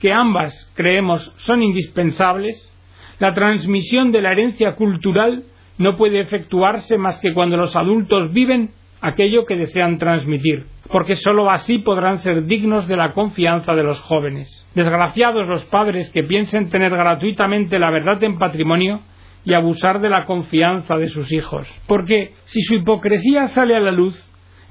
que 0.00 0.12
ambas 0.12 0.72
creemos 0.74 1.34
son 1.36 1.62
indispensables, 1.62 2.72
la 3.18 3.34
transmisión 3.34 4.12
de 4.12 4.22
la 4.22 4.32
herencia 4.32 4.72
cultural 4.72 5.44
no 5.78 5.96
puede 5.96 6.20
efectuarse 6.20 6.98
más 6.98 7.18
que 7.20 7.32
cuando 7.32 7.56
los 7.56 7.76
adultos 7.76 8.32
viven 8.32 8.70
aquello 9.00 9.44
que 9.44 9.56
desean 9.56 9.98
transmitir, 9.98 10.66
porque 10.90 11.16
sólo 11.16 11.50
así 11.50 11.78
podrán 11.78 12.18
ser 12.18 12.44
dignos 12.44 12.86
de 12.88 12.96
la 12.96 13.12
confianza 13.12 13.74
de 13.74 13.82
los 13.82 14.00
jóvenes. 14.00 14.66
Desgraciados 14.74 15.46
los 15.46 15.64
padres 15.66 16.10
que 16.10 16.24
piensen 16.24 16.70
tener 16.70 16.90
gratuitamente 16.90 17.78
la 17.78 17.90
verdad 17.90 18.22
en 18.24 18.38
patrimonio 18.38 19.00
y 19.44 19.54
abusar 19.54 20.00
de 20.00 20.10
la 20.10 20.24
confianza 20.24 20.96
de 20.96 21.08
sus 21.08 21.30
hijos, 21.32 21.68
porque 21.86 22.34
si 22.44 22.62
su 22.62 22.74
hipocresía 22.74 23.46
sale 23.48 23.76
a 23.76 23.80
la 23.80 23.92
luz, 23.92 24.20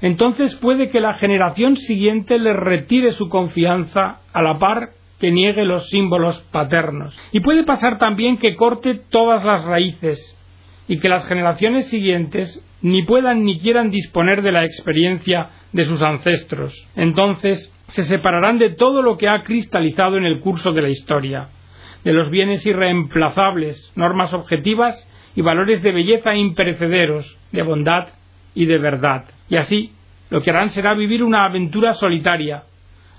entonces 0.02 0.54
puede 0.56 0.88
que 0.88 1.00
la 1.00 1.14
generación 1.14 1.76
siguiente 1.76 2.38
les 2.38 2.56
retire 2.56 3.12
su 3.12 3.28
confianza 3.28 4.20
a 4.32 4.42
la 4.42 4.58
par 4.58 4.90
que 5.18 5.30
niegue 5.30 5.64
los 5.64 5.88
símbolos 5.88 6.42
paternos. 6.52 7.18
Y 7.32 7.40
puede 7.40 7.64
pasar 7.64 7.98
también 7.98 8.36
que 8.36 8.54
corte 8.54 9.00
todas 9.10 9.44
las 9.44 9.64
raíces 9.64 10.36
y 10.88 10.98
que 10.98 11.08
las 11.08 11.26
generaciones 11.26 11.88
siguientes 11.88 12.62
ni 12.82 13.02
puedan 13.04 13.44
ni 13.44 13.58
quieran 13.58 13.90
disponer 13.90 14.42
de 14.42 14.52
la 14.52 14.64
experiencia 14.64 15.50
de 15.72 15.84
sus 15.84 16.02
ancestros. 16.02 16.74
Entonces 16.94 17.72
se 17.88 18.04
separarán 18.04 18.58
de 18.58 18.70
todo 18.70 19.02
lo 19.02 19.16
que 19.16 19.28
ha 19.28 19.42
cristalizado 19.42 20.16
en 20.16 20.24
el 20.24 20.40
curso 20.40 20.72
de 20.72 20.82
la 20.82 20.88
historia, 20.88 21.48
de 22.04 22.12
los 22.12 22.30
bienes 22.30 22.64
irreemplazables, 22.66 23.92
normas 23.96 24.32
objetivas 24.32 25.08
y 25.34 25.42
valores 25.42 25.82
de 25.82 25.92
belleza 25.92 26.34
imperecederos, 26.34 27.38
de 27.52 27.62
bondad 27.62 28.08
y 28.54 28.66
de 28.66 28.78
verdad. 28.78 29.24
Y 29.48 29.56
así, 29.56 29.92
lo 30.30 30.42
que 30.42 30.50
harán 30.50 30.70
será 30.70 30.94
vivir 30.94 31.22
una 31.22 31.44
aventura 31.44 31.94
solitaria, 31.94 32.64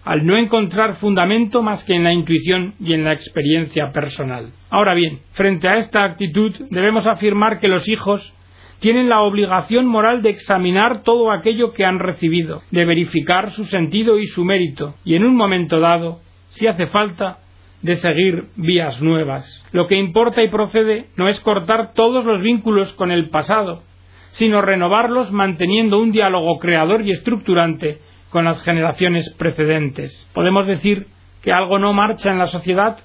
al 0.08 0.26
no 0.26 0.38
encontrar 0.38 0.96
fundamento 0.96 1.62
más 1.62 1.84
que 1.84 1.93
en 1.93 2.06
la 2.06 2.13
intuición 2.13 2.76
y 2.80 2.93
en 2.93 3.04
la 3.04 3.12
experiencia 3.12 3.91
personal. 3.91 4.54
Ahora 4.70 4.93
bien, 4.93 5.20
frente 5.34 5.67
a 5.67 5.80
esta 5.80 6.06
actitud 6.06 6.56
debemos 6.70 7.06
afirmar 7.06 7.60
que 7.60 7.67
los 7.67 7.89
hijos 7.89 8.34
tienen 8.80 9.10
la 9.10 9.20
obligación 9.20 9.86
moral 9.86 10.22
de 10.22 10.30
examinar 10.30 11.04
todo 11.04 11.30
aquello 11.30 11.74
que 11.74 11.84
han 11.84 12.00
recibido, 12.00 12.62
de 12.72 12.86
verificar 12.86 13.52
su 13.52 13.65
sentido 13.65 14.17
y 14.17 14.28
su 14.28 14.46
mérito, 14.46 14.96
y 15.04 15.15
en 15.15 15.26
un 15.26 15.36
momento 15.36 15.82
dado, 15.82 16.22
si 16.52 16.67
hace 16.67 16.88
falta, 16.88 17.39
de 17.82 17.98
seguir 17.98 18.46
vías 18.56 19.02
nuevas. 19.02 19.62
Lo 19.74 19.88
que 19.88 19.98
importa 19.98 20.41
y 20.41 20.48
procede 20.48 21.08
no 21.17 21.28
es 21.28 21.41
cortar 21.41 21.91
todos 21.93 22.24
los 22.24 22.41
vínculos 22.41 22.93
con 22.93 23.12
el 23.12 23.30
pasado, 23.30 23.84
sino 24.30 24.62
renovarlos 24.62 25.34
manteniendo 25.34 26.00
un 26.00 26.12
diálogo 26.12 26.60
creador 26.60 27.02
y 27.06 27.12
estructurante 27.12 28.00
con 28.29 28.45
las 28.45 28.61
generaciones 28.63 29.33
precedentes. 29.37 30.29
Podemos 30.33 30.67
decir 30.67 31.07
que 31.41 31.51
algo 31.51 31.79
no 31.79 31.93
marcha 31.93 32.31
en 32.31 32.39
la 32.39 32.47
sociedad 32.47 32.97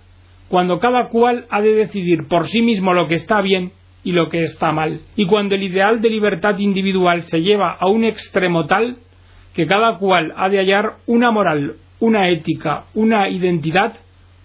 cuando 0.49 0.79
cada 0.79 1.09
cual 1.09 1.47
ha 1.51 1.61
de 1.63 1.73
decidir 1.73 2.29
por 2.29 2.47
sí 2.47 2.61
mismo 2.61 2.93
lo 2.93 3.09
que 3.09 3.15
está 3.15 3.41
bien 3.41 3.73
y 4.05 4.13
lo 4.13 4.29
que 4.29 4.43
está 4.43 4.73
mal, 4.73 5.01
y 5.17 5.27
cuando 5.27 5.55
el 5.55 5.63
ideal 5.63 6.01
de 6.01 6.11
libertad 6.11 6.59
individual 6.59 7.23
se 7.23 7.41
lleva 7.41 7.73
a 7.79 7.87
un 7.87 8.05
extremo 8.05 8.67
tal 8.67 8.97
que 9.55 9.67
cada 9.67 9.99
cual 9.99 10.33
ha 10.37 10.49
de 10.49 10.59
hallar 10.59 10.97
una 11.07 11.31
moral, 11.31 11.77
una 12.01 12.29
ética, 12.29 12.85
una 12.95 13.29
identidad, 13.29 13.95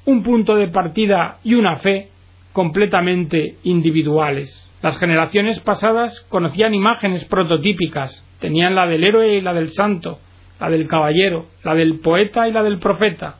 un 0.06 0.22
punto 0.24 0.56
de 0.56 0.68
partida 0.68 1.40
y 1.44 1.56
una 1.56 1.78
fe 1.78 2.10
completamente 2.54 3.58
individuales. 3.64 4.64
Las 4.82 4.98
generaciones 5.00 5.60
pasadas 5.60 6.22
conocían 6.30 6.74
imágenes 6.74 7.26
prototípicas, 7.26 8.26
tenían 8.40 8.76
la 8.76 8.86
del 8.88 9.04
héroe 9.04 9.36
y 9.36 9.42
la 9.42 9.54
del 9.54 9.70
santo, 9.70 10.20
la 10.60 10.70
del 10.70 10.88
caballero, 10.88 11.48
la 11.64 11.76
del 11.76 12.00
poeta 12.00 12.48
y 12.48 12.52
la 12.52 12.64
del 12.64 12.80
profeta. 12.80 13.36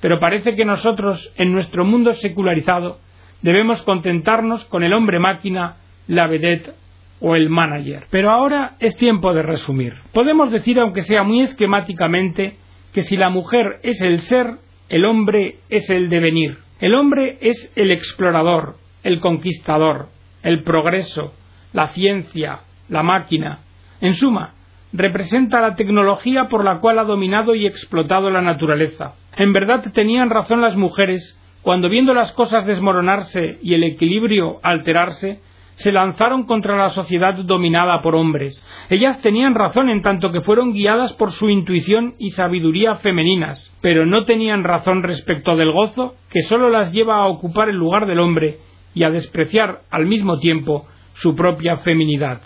Pero 0.00 0.18
parece 0.18 0.54
que 0.54 0.64
nosotros, 0.64 1.32
en 1.36 1.52
nuestro 1.52 1.84
mundo 1.84 2.12
secularizado, 2.14 2.98
debemos 3.42 3.82
contentarnos 3.82 4.64
con 4.66 4.82
el 4.82 4.92
hombre 4.92 5.18
máquina, 5.18 5.76
la 6.06 6.26
vedette 6.26 6.72
o 7.20 7.36
el 7.36 7.48
manager. 7.48 8.06
Pero 8.10 8.30
ahora 8.30 8.76
es 8.80 8.96
tiempo 8.96 9.32
de 9.32 9.42
resumir. 9.42 9.94
Podemos 10.12 10.50
decir, 10.50 10.78
aunque 10.78 11.02
sea 11.02 11.22
muy 11.22 11.40
esquemáticamente, 11.40 12.56
que 12.92 13.02
si 13.02 13.16
la 13.16 13.30
mujer 13.30 13.80
es 13.82 14.00
el 14.02 14.20
ser, 14.20 14.58
el 14.88 15.04
hombre 15.04 15.58
es 15.70 15.90
el 15.90 16.08
devenir. 16.08 16.58
El 16.80 16.94
hombre 16.94 17.38
es 17.40 17.72
el 17.76 17.90
explorador, 17.90 18.76
el 19.02 19.20
conquistador, 19.20 20.08
el 20.42 20.62
progreso, 20.62 21.34
la 21.72 21.88
ciencia, 21.88 22.60
la 22.88 23.02
máquina. 23.02 23.60
En 24.00 24.14
suma, 24.14 24.53
representa 24.94 25.60
la 25.60 25.74
tecnología 25.74 26.48
por 26.48 26.64
la 26.64 26.78
cual 26.78 27.00
ha 27.00 27.04
dominado 27.04 27.54
y 27.54 27.66
explotado 27.66 28.30
la 28.30 28.40
naturaleza. 28.40 29.14
En 29.36 29.52
verdad 29.52 29.84
tenían 29.92 30.30
razón 30.30 30.62
las 30.62 30.76
mujeres 30.76 31.38
cuando 31.64 31.88
viendo 31.88 32.12
las 32.12 32.30
cosas 32.32 32.66
desmoronarse 32.66 33.58
y 33.62 33.72
el 33.72 33.84
equilibrio 33.84 34.58
alterarse, 34.62 35.40
se 35.76 35.92
lanzaron 35.92 36.44
contra 36.44 36.76
la 36.76 36.90
sociedad 36.90 37.34
dominada 37.36 38.02
por 38.02 38.14
hombres. 38.14 38.62
Ellas 38.90 39.20
tenían 39.22 39.54
razón 39.54 39.88
en 39.88 40.02
tanto 40.02 40.30
que 40.30 40.42
fueron 40.42 40.74
guiadas 40.74 41.14
por 41.14 41.32
su 41.32 41.48
intuición 41.48 42.16
y 42.18 42.32
sabiduría 42.32 42.96
femeninas, 42.96 43.72
pero 43.80 44.04
no 44.04 44.26
tenían 44.26 44.62
razón 44.62 45.02
respecto 45.02 45.56
del 45.56 45.72
gozo 45.72 46.16
que 46.30 46.42
sólo 46.42 46.68
las 46.68 46.92
lleva 46.92 47.16
a 47.16 47.28
ocupar 47.28 47.70
el 47.70 47.76
lugar 47.76 48.06
del 48.06 48.20
hombre 48.20 48.58
y 48.92 49.04
a 49.04 49.10
despreciar 49.10 49.80
al 49.90 50.04
mismo 50.04 50.38
tiempo 50.38 50.86
su 51.14 51.34
propia 51.34 51.78
feminidad. 51.78 52.42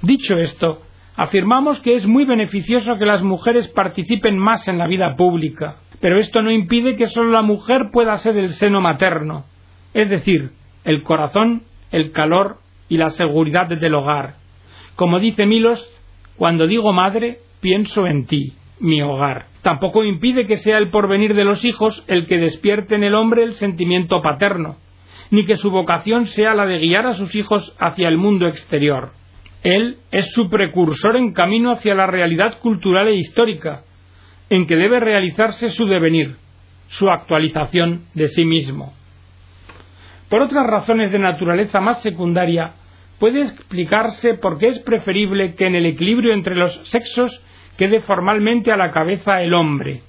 Dicho 0.00 0.38
esto, 0.38 0.80
Afirmamos 1.16 1.80
que 1.80 1.94
es 1.94 2.06
muy 2.06 2.24
beneficioso 2.24 2.98
que 2.98 3.06
las 3.06 3.22
mujeres 3.22 3.68
participen 3.68 4.36
más 4.36 4.66
en 4.66 4.78
la 4.78 4.88
vida 4.88 5.14
pública, 5.14 5.76
pero 6.00 6.18
esto 6.18 6.42
no 6.42 6.50
impide 6.50 6.96
que 6.96 7.08
solo 7.08 7.30
la 7.30 7.42
mujer 7.42 7.90
pueda 7.92 8.16
ser 8.16 8.36
el 8.36 8.50
seno 8.50 8.80
materno, 8.80 9.44
es 9.92 10.10
decir, 10.10 10.50
el 10.84 11.04
corazón, 11.04 11.62
el 11.92 12.10
calor 12.10 12.58
y 12.88 12.96
la 12.96 13.10
seguridad 13.10 13.68
del 13.68 13.94
hogar. 13.94 14.36
Como 14.96 15.20
dice 15.20 15.46
Milos, 15.46 15.84
cuando 16.36 16.66
digo 16.66 16.92
madre, 16.92 17.38
pienso 17.60 18.08
en 18.08 18.26
ti, 18.26 18.54
mi 18.80 19.00
hogar. 19.00 19.46
Tampoco 19.62 20.02
impide 20.02 20.48
que 20.48 20.56
sea 20.56 20.78
el 20.78 20.90
porvenir 20.90 21.34
de 21.34 21.44
los 21.44 21.64
hijos 21.64 22.04
el 22.08 22.26
que 22.26 22.38
despierte 22.38 22.96
en 22.96 23.04
el 23.04 23.14
hombre 23.14 23.44
el 23.44 23.54
sentimiento 23.54 24.20
paterno, 24.20 24.78
ni 25.30 25.46
que 25.46 25.58
su 25.58 25.70
vocación 25.70 26.26
sea 26.26 26.54
la 26.54 26.66
de 26.66 26.80
guiar 26.80 27.06
a 27.06 27.14
sus 27.14 27.36
hijos 27.36 27.74
hacia 27.78 28.08
el 28.08 28.18
mundo 28.18 28.48
exterior. 28.48 29.12
Él 29.64 29.96
es 30.12 30.30
su 30.32 30.50
precursor 30.50 31.16
en 31.16 31.32
camino 31.32 31.72
hacia 31.72 31.94
la 31.94 32.06
realidad 32.06 32.58
cultural 32.60 33.08
e 33.08 33.16
histórica, 33.16 33.82
en 34.50 34.66
que 34.66 34.76
debe 34.76 35.00
realizarse 35.00 35.70
su 35.70 35.86
devenir, 35.86 36.36
su 36.88 37.08
actualización 37.08 38.04
de 38.12 38.28
sí 38.28 38.44
mismo. 38.44 38.92
Por 40.28 40.42
otras 40.42 40.66
razones 40.66 41.10
de 41.10 41.18
naturaleza 41.18 41.80
más 41.80 42.02
secundaria, 42.02 42.74
puede 43.18 43.40
explicarse 43.40 44.34
por 44.34 44.58
qué 44.58 44.66
es 44.66 44.80
preferible 44.80 45.54
que 45.54 45.66
en 45.66 45.76
el 45.76 45.86
equilibrio 45.86 46.34
entre 46.34 46.56
los 46.56 46.74
sexos 46.86 47.42
quede 47.78 48.02
formalmente 48.02 48.70
a 48.70 48.76
la 48.76 48.90
cabeza 48.90 49.40
el 49.40 49.54
hombre. 49.54 50.02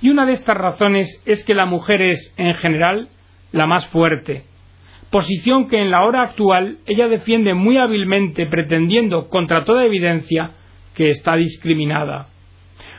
Y 0.00 0.08
una 0.08 0.24
de 0.24 0.32
estas 0.32 0.56
razones 0.56 1.22
es 1.26 1.44
que 1.44 1.54
la 1.54 1.66
mujer 1.66 2.00
es, 2.00 2.34
en 2.38 2.54
general, 2.54 3.08
la 3.52 3.66
más 3.66 3.86
fuerte, 3.88 4.44
posición 5.12 5.68
que 5.68 5.78
en 5.78 5.90
la 5.90 6.04
hora 6.04 6.22
actual 6.22 6.78
ella 6.86 7.06
defiende 7.06 7.54
muy 7.54 7.76
hábilmente 7.76 8.46
pretendiendo, 8.46 9.28
contra 9.28 9.64
toda 9.64 9.84
evidencia, 9.84 10.52
que 10.94 11.10
está 11.10 11.36
discriminada. 11.36 12.28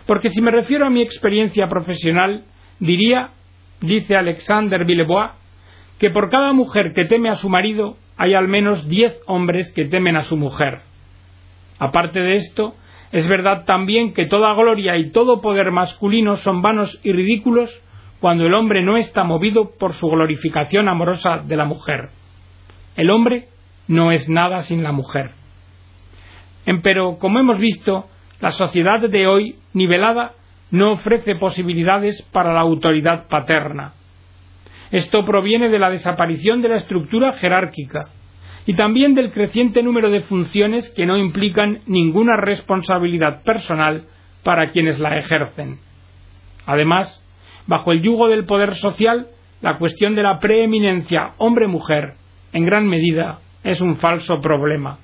Porque 0.06 0.30
si 0.30 0.42
me 0.42 0.52
refiero 0.52 0.86
a 0.86 0.92
mi 0.92 1.02
experiencia 1.02 1.68
profesional, 1.68 2.46
diría, 2.80 3.32
dice 3.82 4.16
Alexander 4.16 4.86
Villebois, 4.86 5.32
que 5.98 6.12
por 6.12 6.30
cada 6.30 6.54
mujer 6.54 6.94
que 6.94 7.06
teme 7.06 7.30
a 7.30 7.38
su 7.38 7.50
marido 7.50 7.98
hay 8.16 8.36
al 8.36 8.48
menos 8.48 8.88
diez 8.88 9.20
hombres 9.26 9.74
que 9.74 9.86
temen 9.86 10.16
a 10.16 10.24
su 10.24 10.38
mujer. 10.38 10.82
Aparte 11.80 12.20
de 12.20 12.36
esto, 12.36 12.76
es 13.12 13.28
verdad 13.28 13.66
también 13.66 14.14
que 14.14 14.28
toda 14.28 14.54
gloria 14.54 14.98
y 14.98 15.10
todo 15.12 15.42
poder 15.42 15.72
masculino 15.72 16.36
son 16.36 16.62
vanos 16.62 17.00
y 17.04 17.12
ridículos 17.12 17.82
cuando 18.24 18.46
el 18.46 18.54
hombre 18.54 18.84
no 18.84 18.96
está 18.96 19.26
movido 19.26 19.72
por 19.78 19.92
su 19.92 20.08
glorificación 20.08 20.88
amorosa 20.88 21.40
de 21.46 21.58
la 21.58 21.66
mujer. 21.66 22.08
El 22.96 23.10
hombre 23.10 23.50
no 23.90 24.14
es 24.14 24.30
nada 24.30 24.62
sin 24.62 24.82
la 24.82 24.94
mujer. 24.94 25.32
Pero, 26.84 27.18
como 27.18 27.40
hemos 27.42 27.60
visto, 27.60 28.06
la 28.40 28.54
sociedad 28.54 29.02
de 29.02 29.28
hoy, 29.28 29.58
nivelada, 29.74 30.36
no 30.72 30.94
ofrece 30.94 31.36
posibilidades 31.36 32.22
para 32.32 32.54
la 32.54 32.62
autoridad 32.62 33.28
paterna. 33.28 33.92
Esto 34.90 35.26
proviene 35.26 35.68
de 35.68 35.80
la 35.80 35.90
desaparición 35.90 36.62
de 36.62 36.70
la 36.70 36.78
estructura 36.78 37.34
jerárquica 37.34 38.06
y 38.66 38.78
también 38.78 39.16
del 39.16 39.34
creciente 39.34 39.84
número 39.84 40.10
de 40.10 40.22
funciones 40.22 40.90
que 40.92 41.06
no 41.06 41.18
implican 41.18 41.80
ninguna 41.88 42.38
responsabilidad 42.38 43.44
personal 43.44 44.06
para 44.46 44.70
quienes 44.70 44.98
la 45.02 45.20
ejercen. 45.20 45.80
Además, 46.66 47.20
bajo 47.68 47.92
el 47.92 48.02
yugo 48.02 48.28
del 48.28 48.46
poder 48.46 48.76
social, 48.76 49.28
la 49.62 49.78
cuestión 49.78 50.16
de 50.16 50.24
la 50.24 50.40
preeminencia 50.40 51.34
hombre-mujer, 51.38 52.14
en 52.52 52.66
gran 52.66 52.88
medida, 52.88 53.40
es 53.64 53.82
un 53.82 53.96
falso 53.98 54.42
problema. 54.42 55.00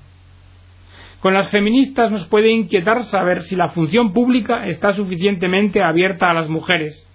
Con 1.22 1.34
las 1.34 1.50
feministas 1.50 2.12
nos 2.12 2.28
puede 2.28 2.50
inquietar 2.50 3.04
saber 3.04 3.42
si 3.42 3.56
la 3.56 3.70
función 3.70 4.14
pública 4.14 4.66
está 4.68 4.94
suficientemente 4.94 5.84
abierta 5.84 6.30
a 6.30 6.34
las 6.34 6.50
mujeres, 6.50 7.06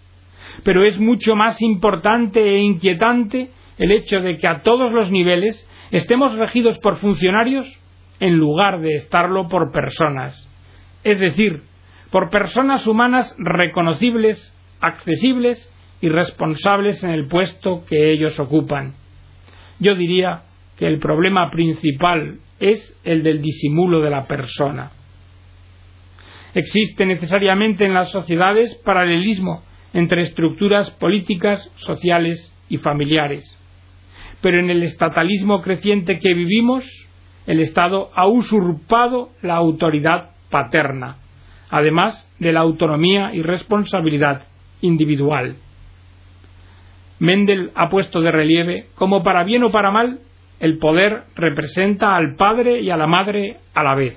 pero 0.62 0.84
es 0.84 0.98
mucho 0.98 1.34
más 1.36 1.60
importante 1.62 2.40
e 2.40 2.58
inquietante 2.60 3.50
el 3.78 3.92
hecho 3.92 4.20
de 4.20 4.38
que 4.38 4.46
a 4.46 4.62
todos 4.62 4.92
los 4.92 5.10
niveles 5.10 5.68
estemos 5.90 6.36
regidos 6.36 6.78
por 6.78 6.96
funcionarios 6.96 7.66
en 8.20 8.36
lugar 8.36 8.80
de 8.80 8.94
estarlo 8.94 9.48
por 9.48 9.72
personas, 9.72 10.48
es 11.02 11.18
decir, 11.18 11.62
por 12.10 12.30
personas 12.30 12.86
humanas 12.86 13.34
reconocibles, 13.38 14.53
accesibles 14.86 15.70
y 16.00 16.08
responsables 16.08 17.02
en 17.02 17.10
el 17.10 17.28
puesto 17.28 17.84
que 17.86 18.10
ellos 18.10 18.38
ocupan. 18.38 18.94
Yo 19.78 19.94
diría 19.94 20.42
que 20.76 20.86
el 20.86 20.98
problema 20.98 21.50
principal 21.50 22.38
es 22.60 22.96
el 23.04 23.22
del 23.22 23.40
disimulo 23.40 24.00
de 24.00 24.10
la 24.10 24.26
persona. 24.26 24.90
Existe 26.54 27.04
necesariamente 27.06 27.84
en 27.84 27.94
las 27.94 28.10
sociedades 28.10 28.74
paralelismo 28.84 29.62
entre 29.92 30.22
estructuras 30.22 30.90
políticas, 30.90 31.72
sociales 31.76 32.54
y 32.68 32.78
familiares. 32.78 33.58
Pero 34.40 34.60
en 34.60 34.70
el 34.70 34.82
estatalismo 34.82 35.62
creciente 35.62 36.18
que 36.18 36.34
vivimos, 36.34 36.84
el 37.46 37.60
Estado 37.60 38.10
ha 38.14 38.26
usurpado 38.26 39.30
la 39.42 39.56
autoridad 39.56 40.30
paterna, 40.50 41.16
además 41.70 42.30
de 42.38 42.52
la 42.52 42.60
autonomía 42.60 43.34
y 43.34 43.42
responsabilidad 43.42 44.42
individual. 44.84 45.56
Mendel 47.18 47.70
ha 47.74 47.88
puesto 47.88 48.20
de 48.20 48.30
relieve 48.30 48.86
cómo 48.94 49.22
para 49.22 49.44
bien 49.44 49.64
o 49.64 49.70
para 49.70 49.90
mal 49.90 50.18
el 50.60 50.78
poder 50.78 51.24
representa 51.34 52.16
al 52.16 52.36
padre 52.36 52.80
y 52.80 52.90
a 52.90 52.96
la 52.96 53.06
madre 53.06 53.58
a 53.74 53.82
la 53.82 53.94
vez, 53.94 54.16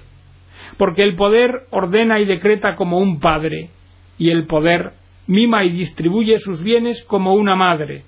porque 0.77 1.03
el 1.03 1.15
poder 1.15 1.63
ordena 1.71 2.19
y 2.19 2.25
decreta 2.25 2.75
como 2.75 2.99
un 2.99 3.19
padre, 3.19 3.69
y 4.17 4.29
el 4.29 4.45
poder 4.45 4.93
mima 5.27 5.63
y 5.65 5.71
distribuye 5.71 6.39
sus 6.39 6.63
bienes 6.63 7.03
como 7.05 7.33
una 7.33 7.55
madre. 7.55 8.03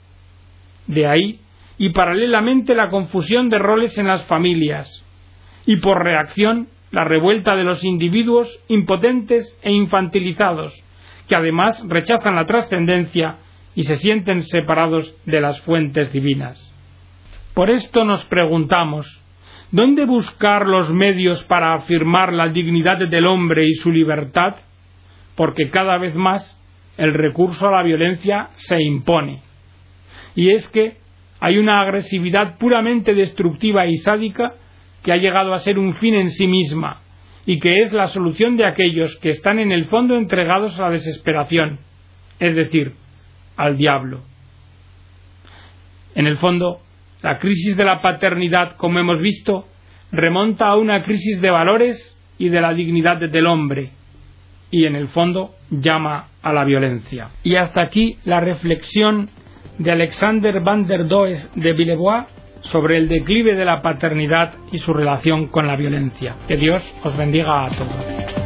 De 0.88 1.08
ahí, 1.08 1.40
y 1.78 1.90
paralelamente 1.90 2.76
la 2.76 2.90
confusión 2.90 3.50
de 3.50 3.60
roles 3.60 3.98
en 3.98 4.08
las 4.08 4.26
familias, 4.26 5.06
y 5.66 5.78
por 5.78 6.04
reacción 6.04 6.68
la 6.92 7.04
revuelta 7.04 7.56
de 7.56 7.64
los 7.64 7.84
individuos 7.84 8.48
impotentes 8.68 9.60
e 9.62 9.72
infantilizados, 9.72 10.74
que 11.30 11.36
además 11.36 11.82
rechazan 11.88 12.36
la 12.36 12.46
trascendencia 12.46 13.38
y 13.76 13.84
se 13.84 13.98
sienten 13.98 14.42
separados 14.44 15.16
de 15.26 15.40
las 15.40 15.62
fuentes 15.62 16.12
divinas. 16.12 16.74
Por 17.54 17.70
esto 17.70 18.04
nos 18.04 18.26
preguntamos, 18.26 19.08
¿dónde 19.72 20.06
buscar 20.06 20.68
los 20.68 20.92
medios 20.92 21.44
para 21.44 21.74
afirmar 21.74 22.34
la 22.34 22.50
dignidad 22.50 22.98
del 22.98 23.28
hombre 23.28 23.64
y 23.66 23.76
su 23.76 23.92
libertad? 23.92 24.56
Porque 25.36 25.70
cada 25.70 25.98
vez 26.00 26.16
más 26.16 26.60
el 26.98 27.14
recurso 27.14 27.70
a 27.70 27.72
la 27.72 27.84
violencia 27.84 28.50
se 28.56 28.82
impone. 28.82 29.42
Y 30.36 30.50
es 30.50 30.68
que 30.70 30.98
hay 31.40 31.58
una 31.58 31.80
agresividad 31.80 32.58
puramente 32.58 33.14
destructiva 33.14 33.86
y 33.86 33.96
sádica 33.98 34.54
que 35.04 35.14
ha 35.14 35.18
llegado 35.18 35.54
a 35.54 35.60
ser 35.60 35.78
un 35.78 35.94
fin 35.94 36.16
en 36.16 36.32
sí 36.32 36.48
misma 36.48 37.02
y 37.50 37.58
que 37.58 37.82
es 37.82 37.92
la 37.94 38.06
solución 38.06 38.58
de 38.58 38.66
aquellos 38.68 39.18
que 39.18 39.30
están 39.30 39.58
en 39.58 39.72
el 39.72 39.86
fondo 39.86 40.16
entregados 40.16 40.78
a 40.78 40.84
la 40.84 40.92
desesperación, 40.92 41.80
es 42.40 42.54
decir, 42.54 42.94
al 43.58 43.76
diablo. 43.76 44.22
En 46.14 46.28
el 46.28 46.38
fondo, 46.38 46.80
la 47.24 47.40
crisis 47.40 47.76
de 47.76 47.86
la 47.86 48.04
paternidad, 48.04 48.76
como 48.78 49.00
hemos 49.00 49.20
visto, 49.20 49.66
remonta 50.12 50.68
a 50.68 50.76
una 50.76 51.02
crisis 51.02 51.42
de 51.42 51.50
valores 51.50 52.16
y 52.38 52.50
de 52.50 52.62
la 52.62 52.72
dignidad 52.72 53.18
del 53.18 53.48
hombre, 53.48 53.94
y 54.70 54.86
en 54.86 54.96
el 54.96 55.08
fondo 55.08 55.56
llama 55.72 56.28
a 56.44 56.54
la 56.54 56.64
violencia. 56.66 57.30
Y 57.42 57.56
hasta 57.56 57.82
aquí 57.82 58.18
la 58.26 58.42
reflexión 58.42 59.28
de 59.80 59.92
Alexander 59.92 60.60
van 60.60 60.86
der 60.86 61.08
Does 61.08 61.50
de 61.56 61.74
Villebois 61.74 62.26
sobre 62.62 62.98
el 62.98 63.08
declive 63.08 63.56
de 63.56 63.66
la 63.66 63.82
paternidad 63.82 64.54
y 64.72 64.80
su 64.80 64.94
relación 64.94 65.48
con 65.48 65.68
la 65.68 65.76
violencia. 65.76 66.36
Que 66.48 66.58
Dios 66.58 66.84
os 67.04 67.16
bendiga 67.18 67.66
a 67.66 67.70
todos. 67.70 68.39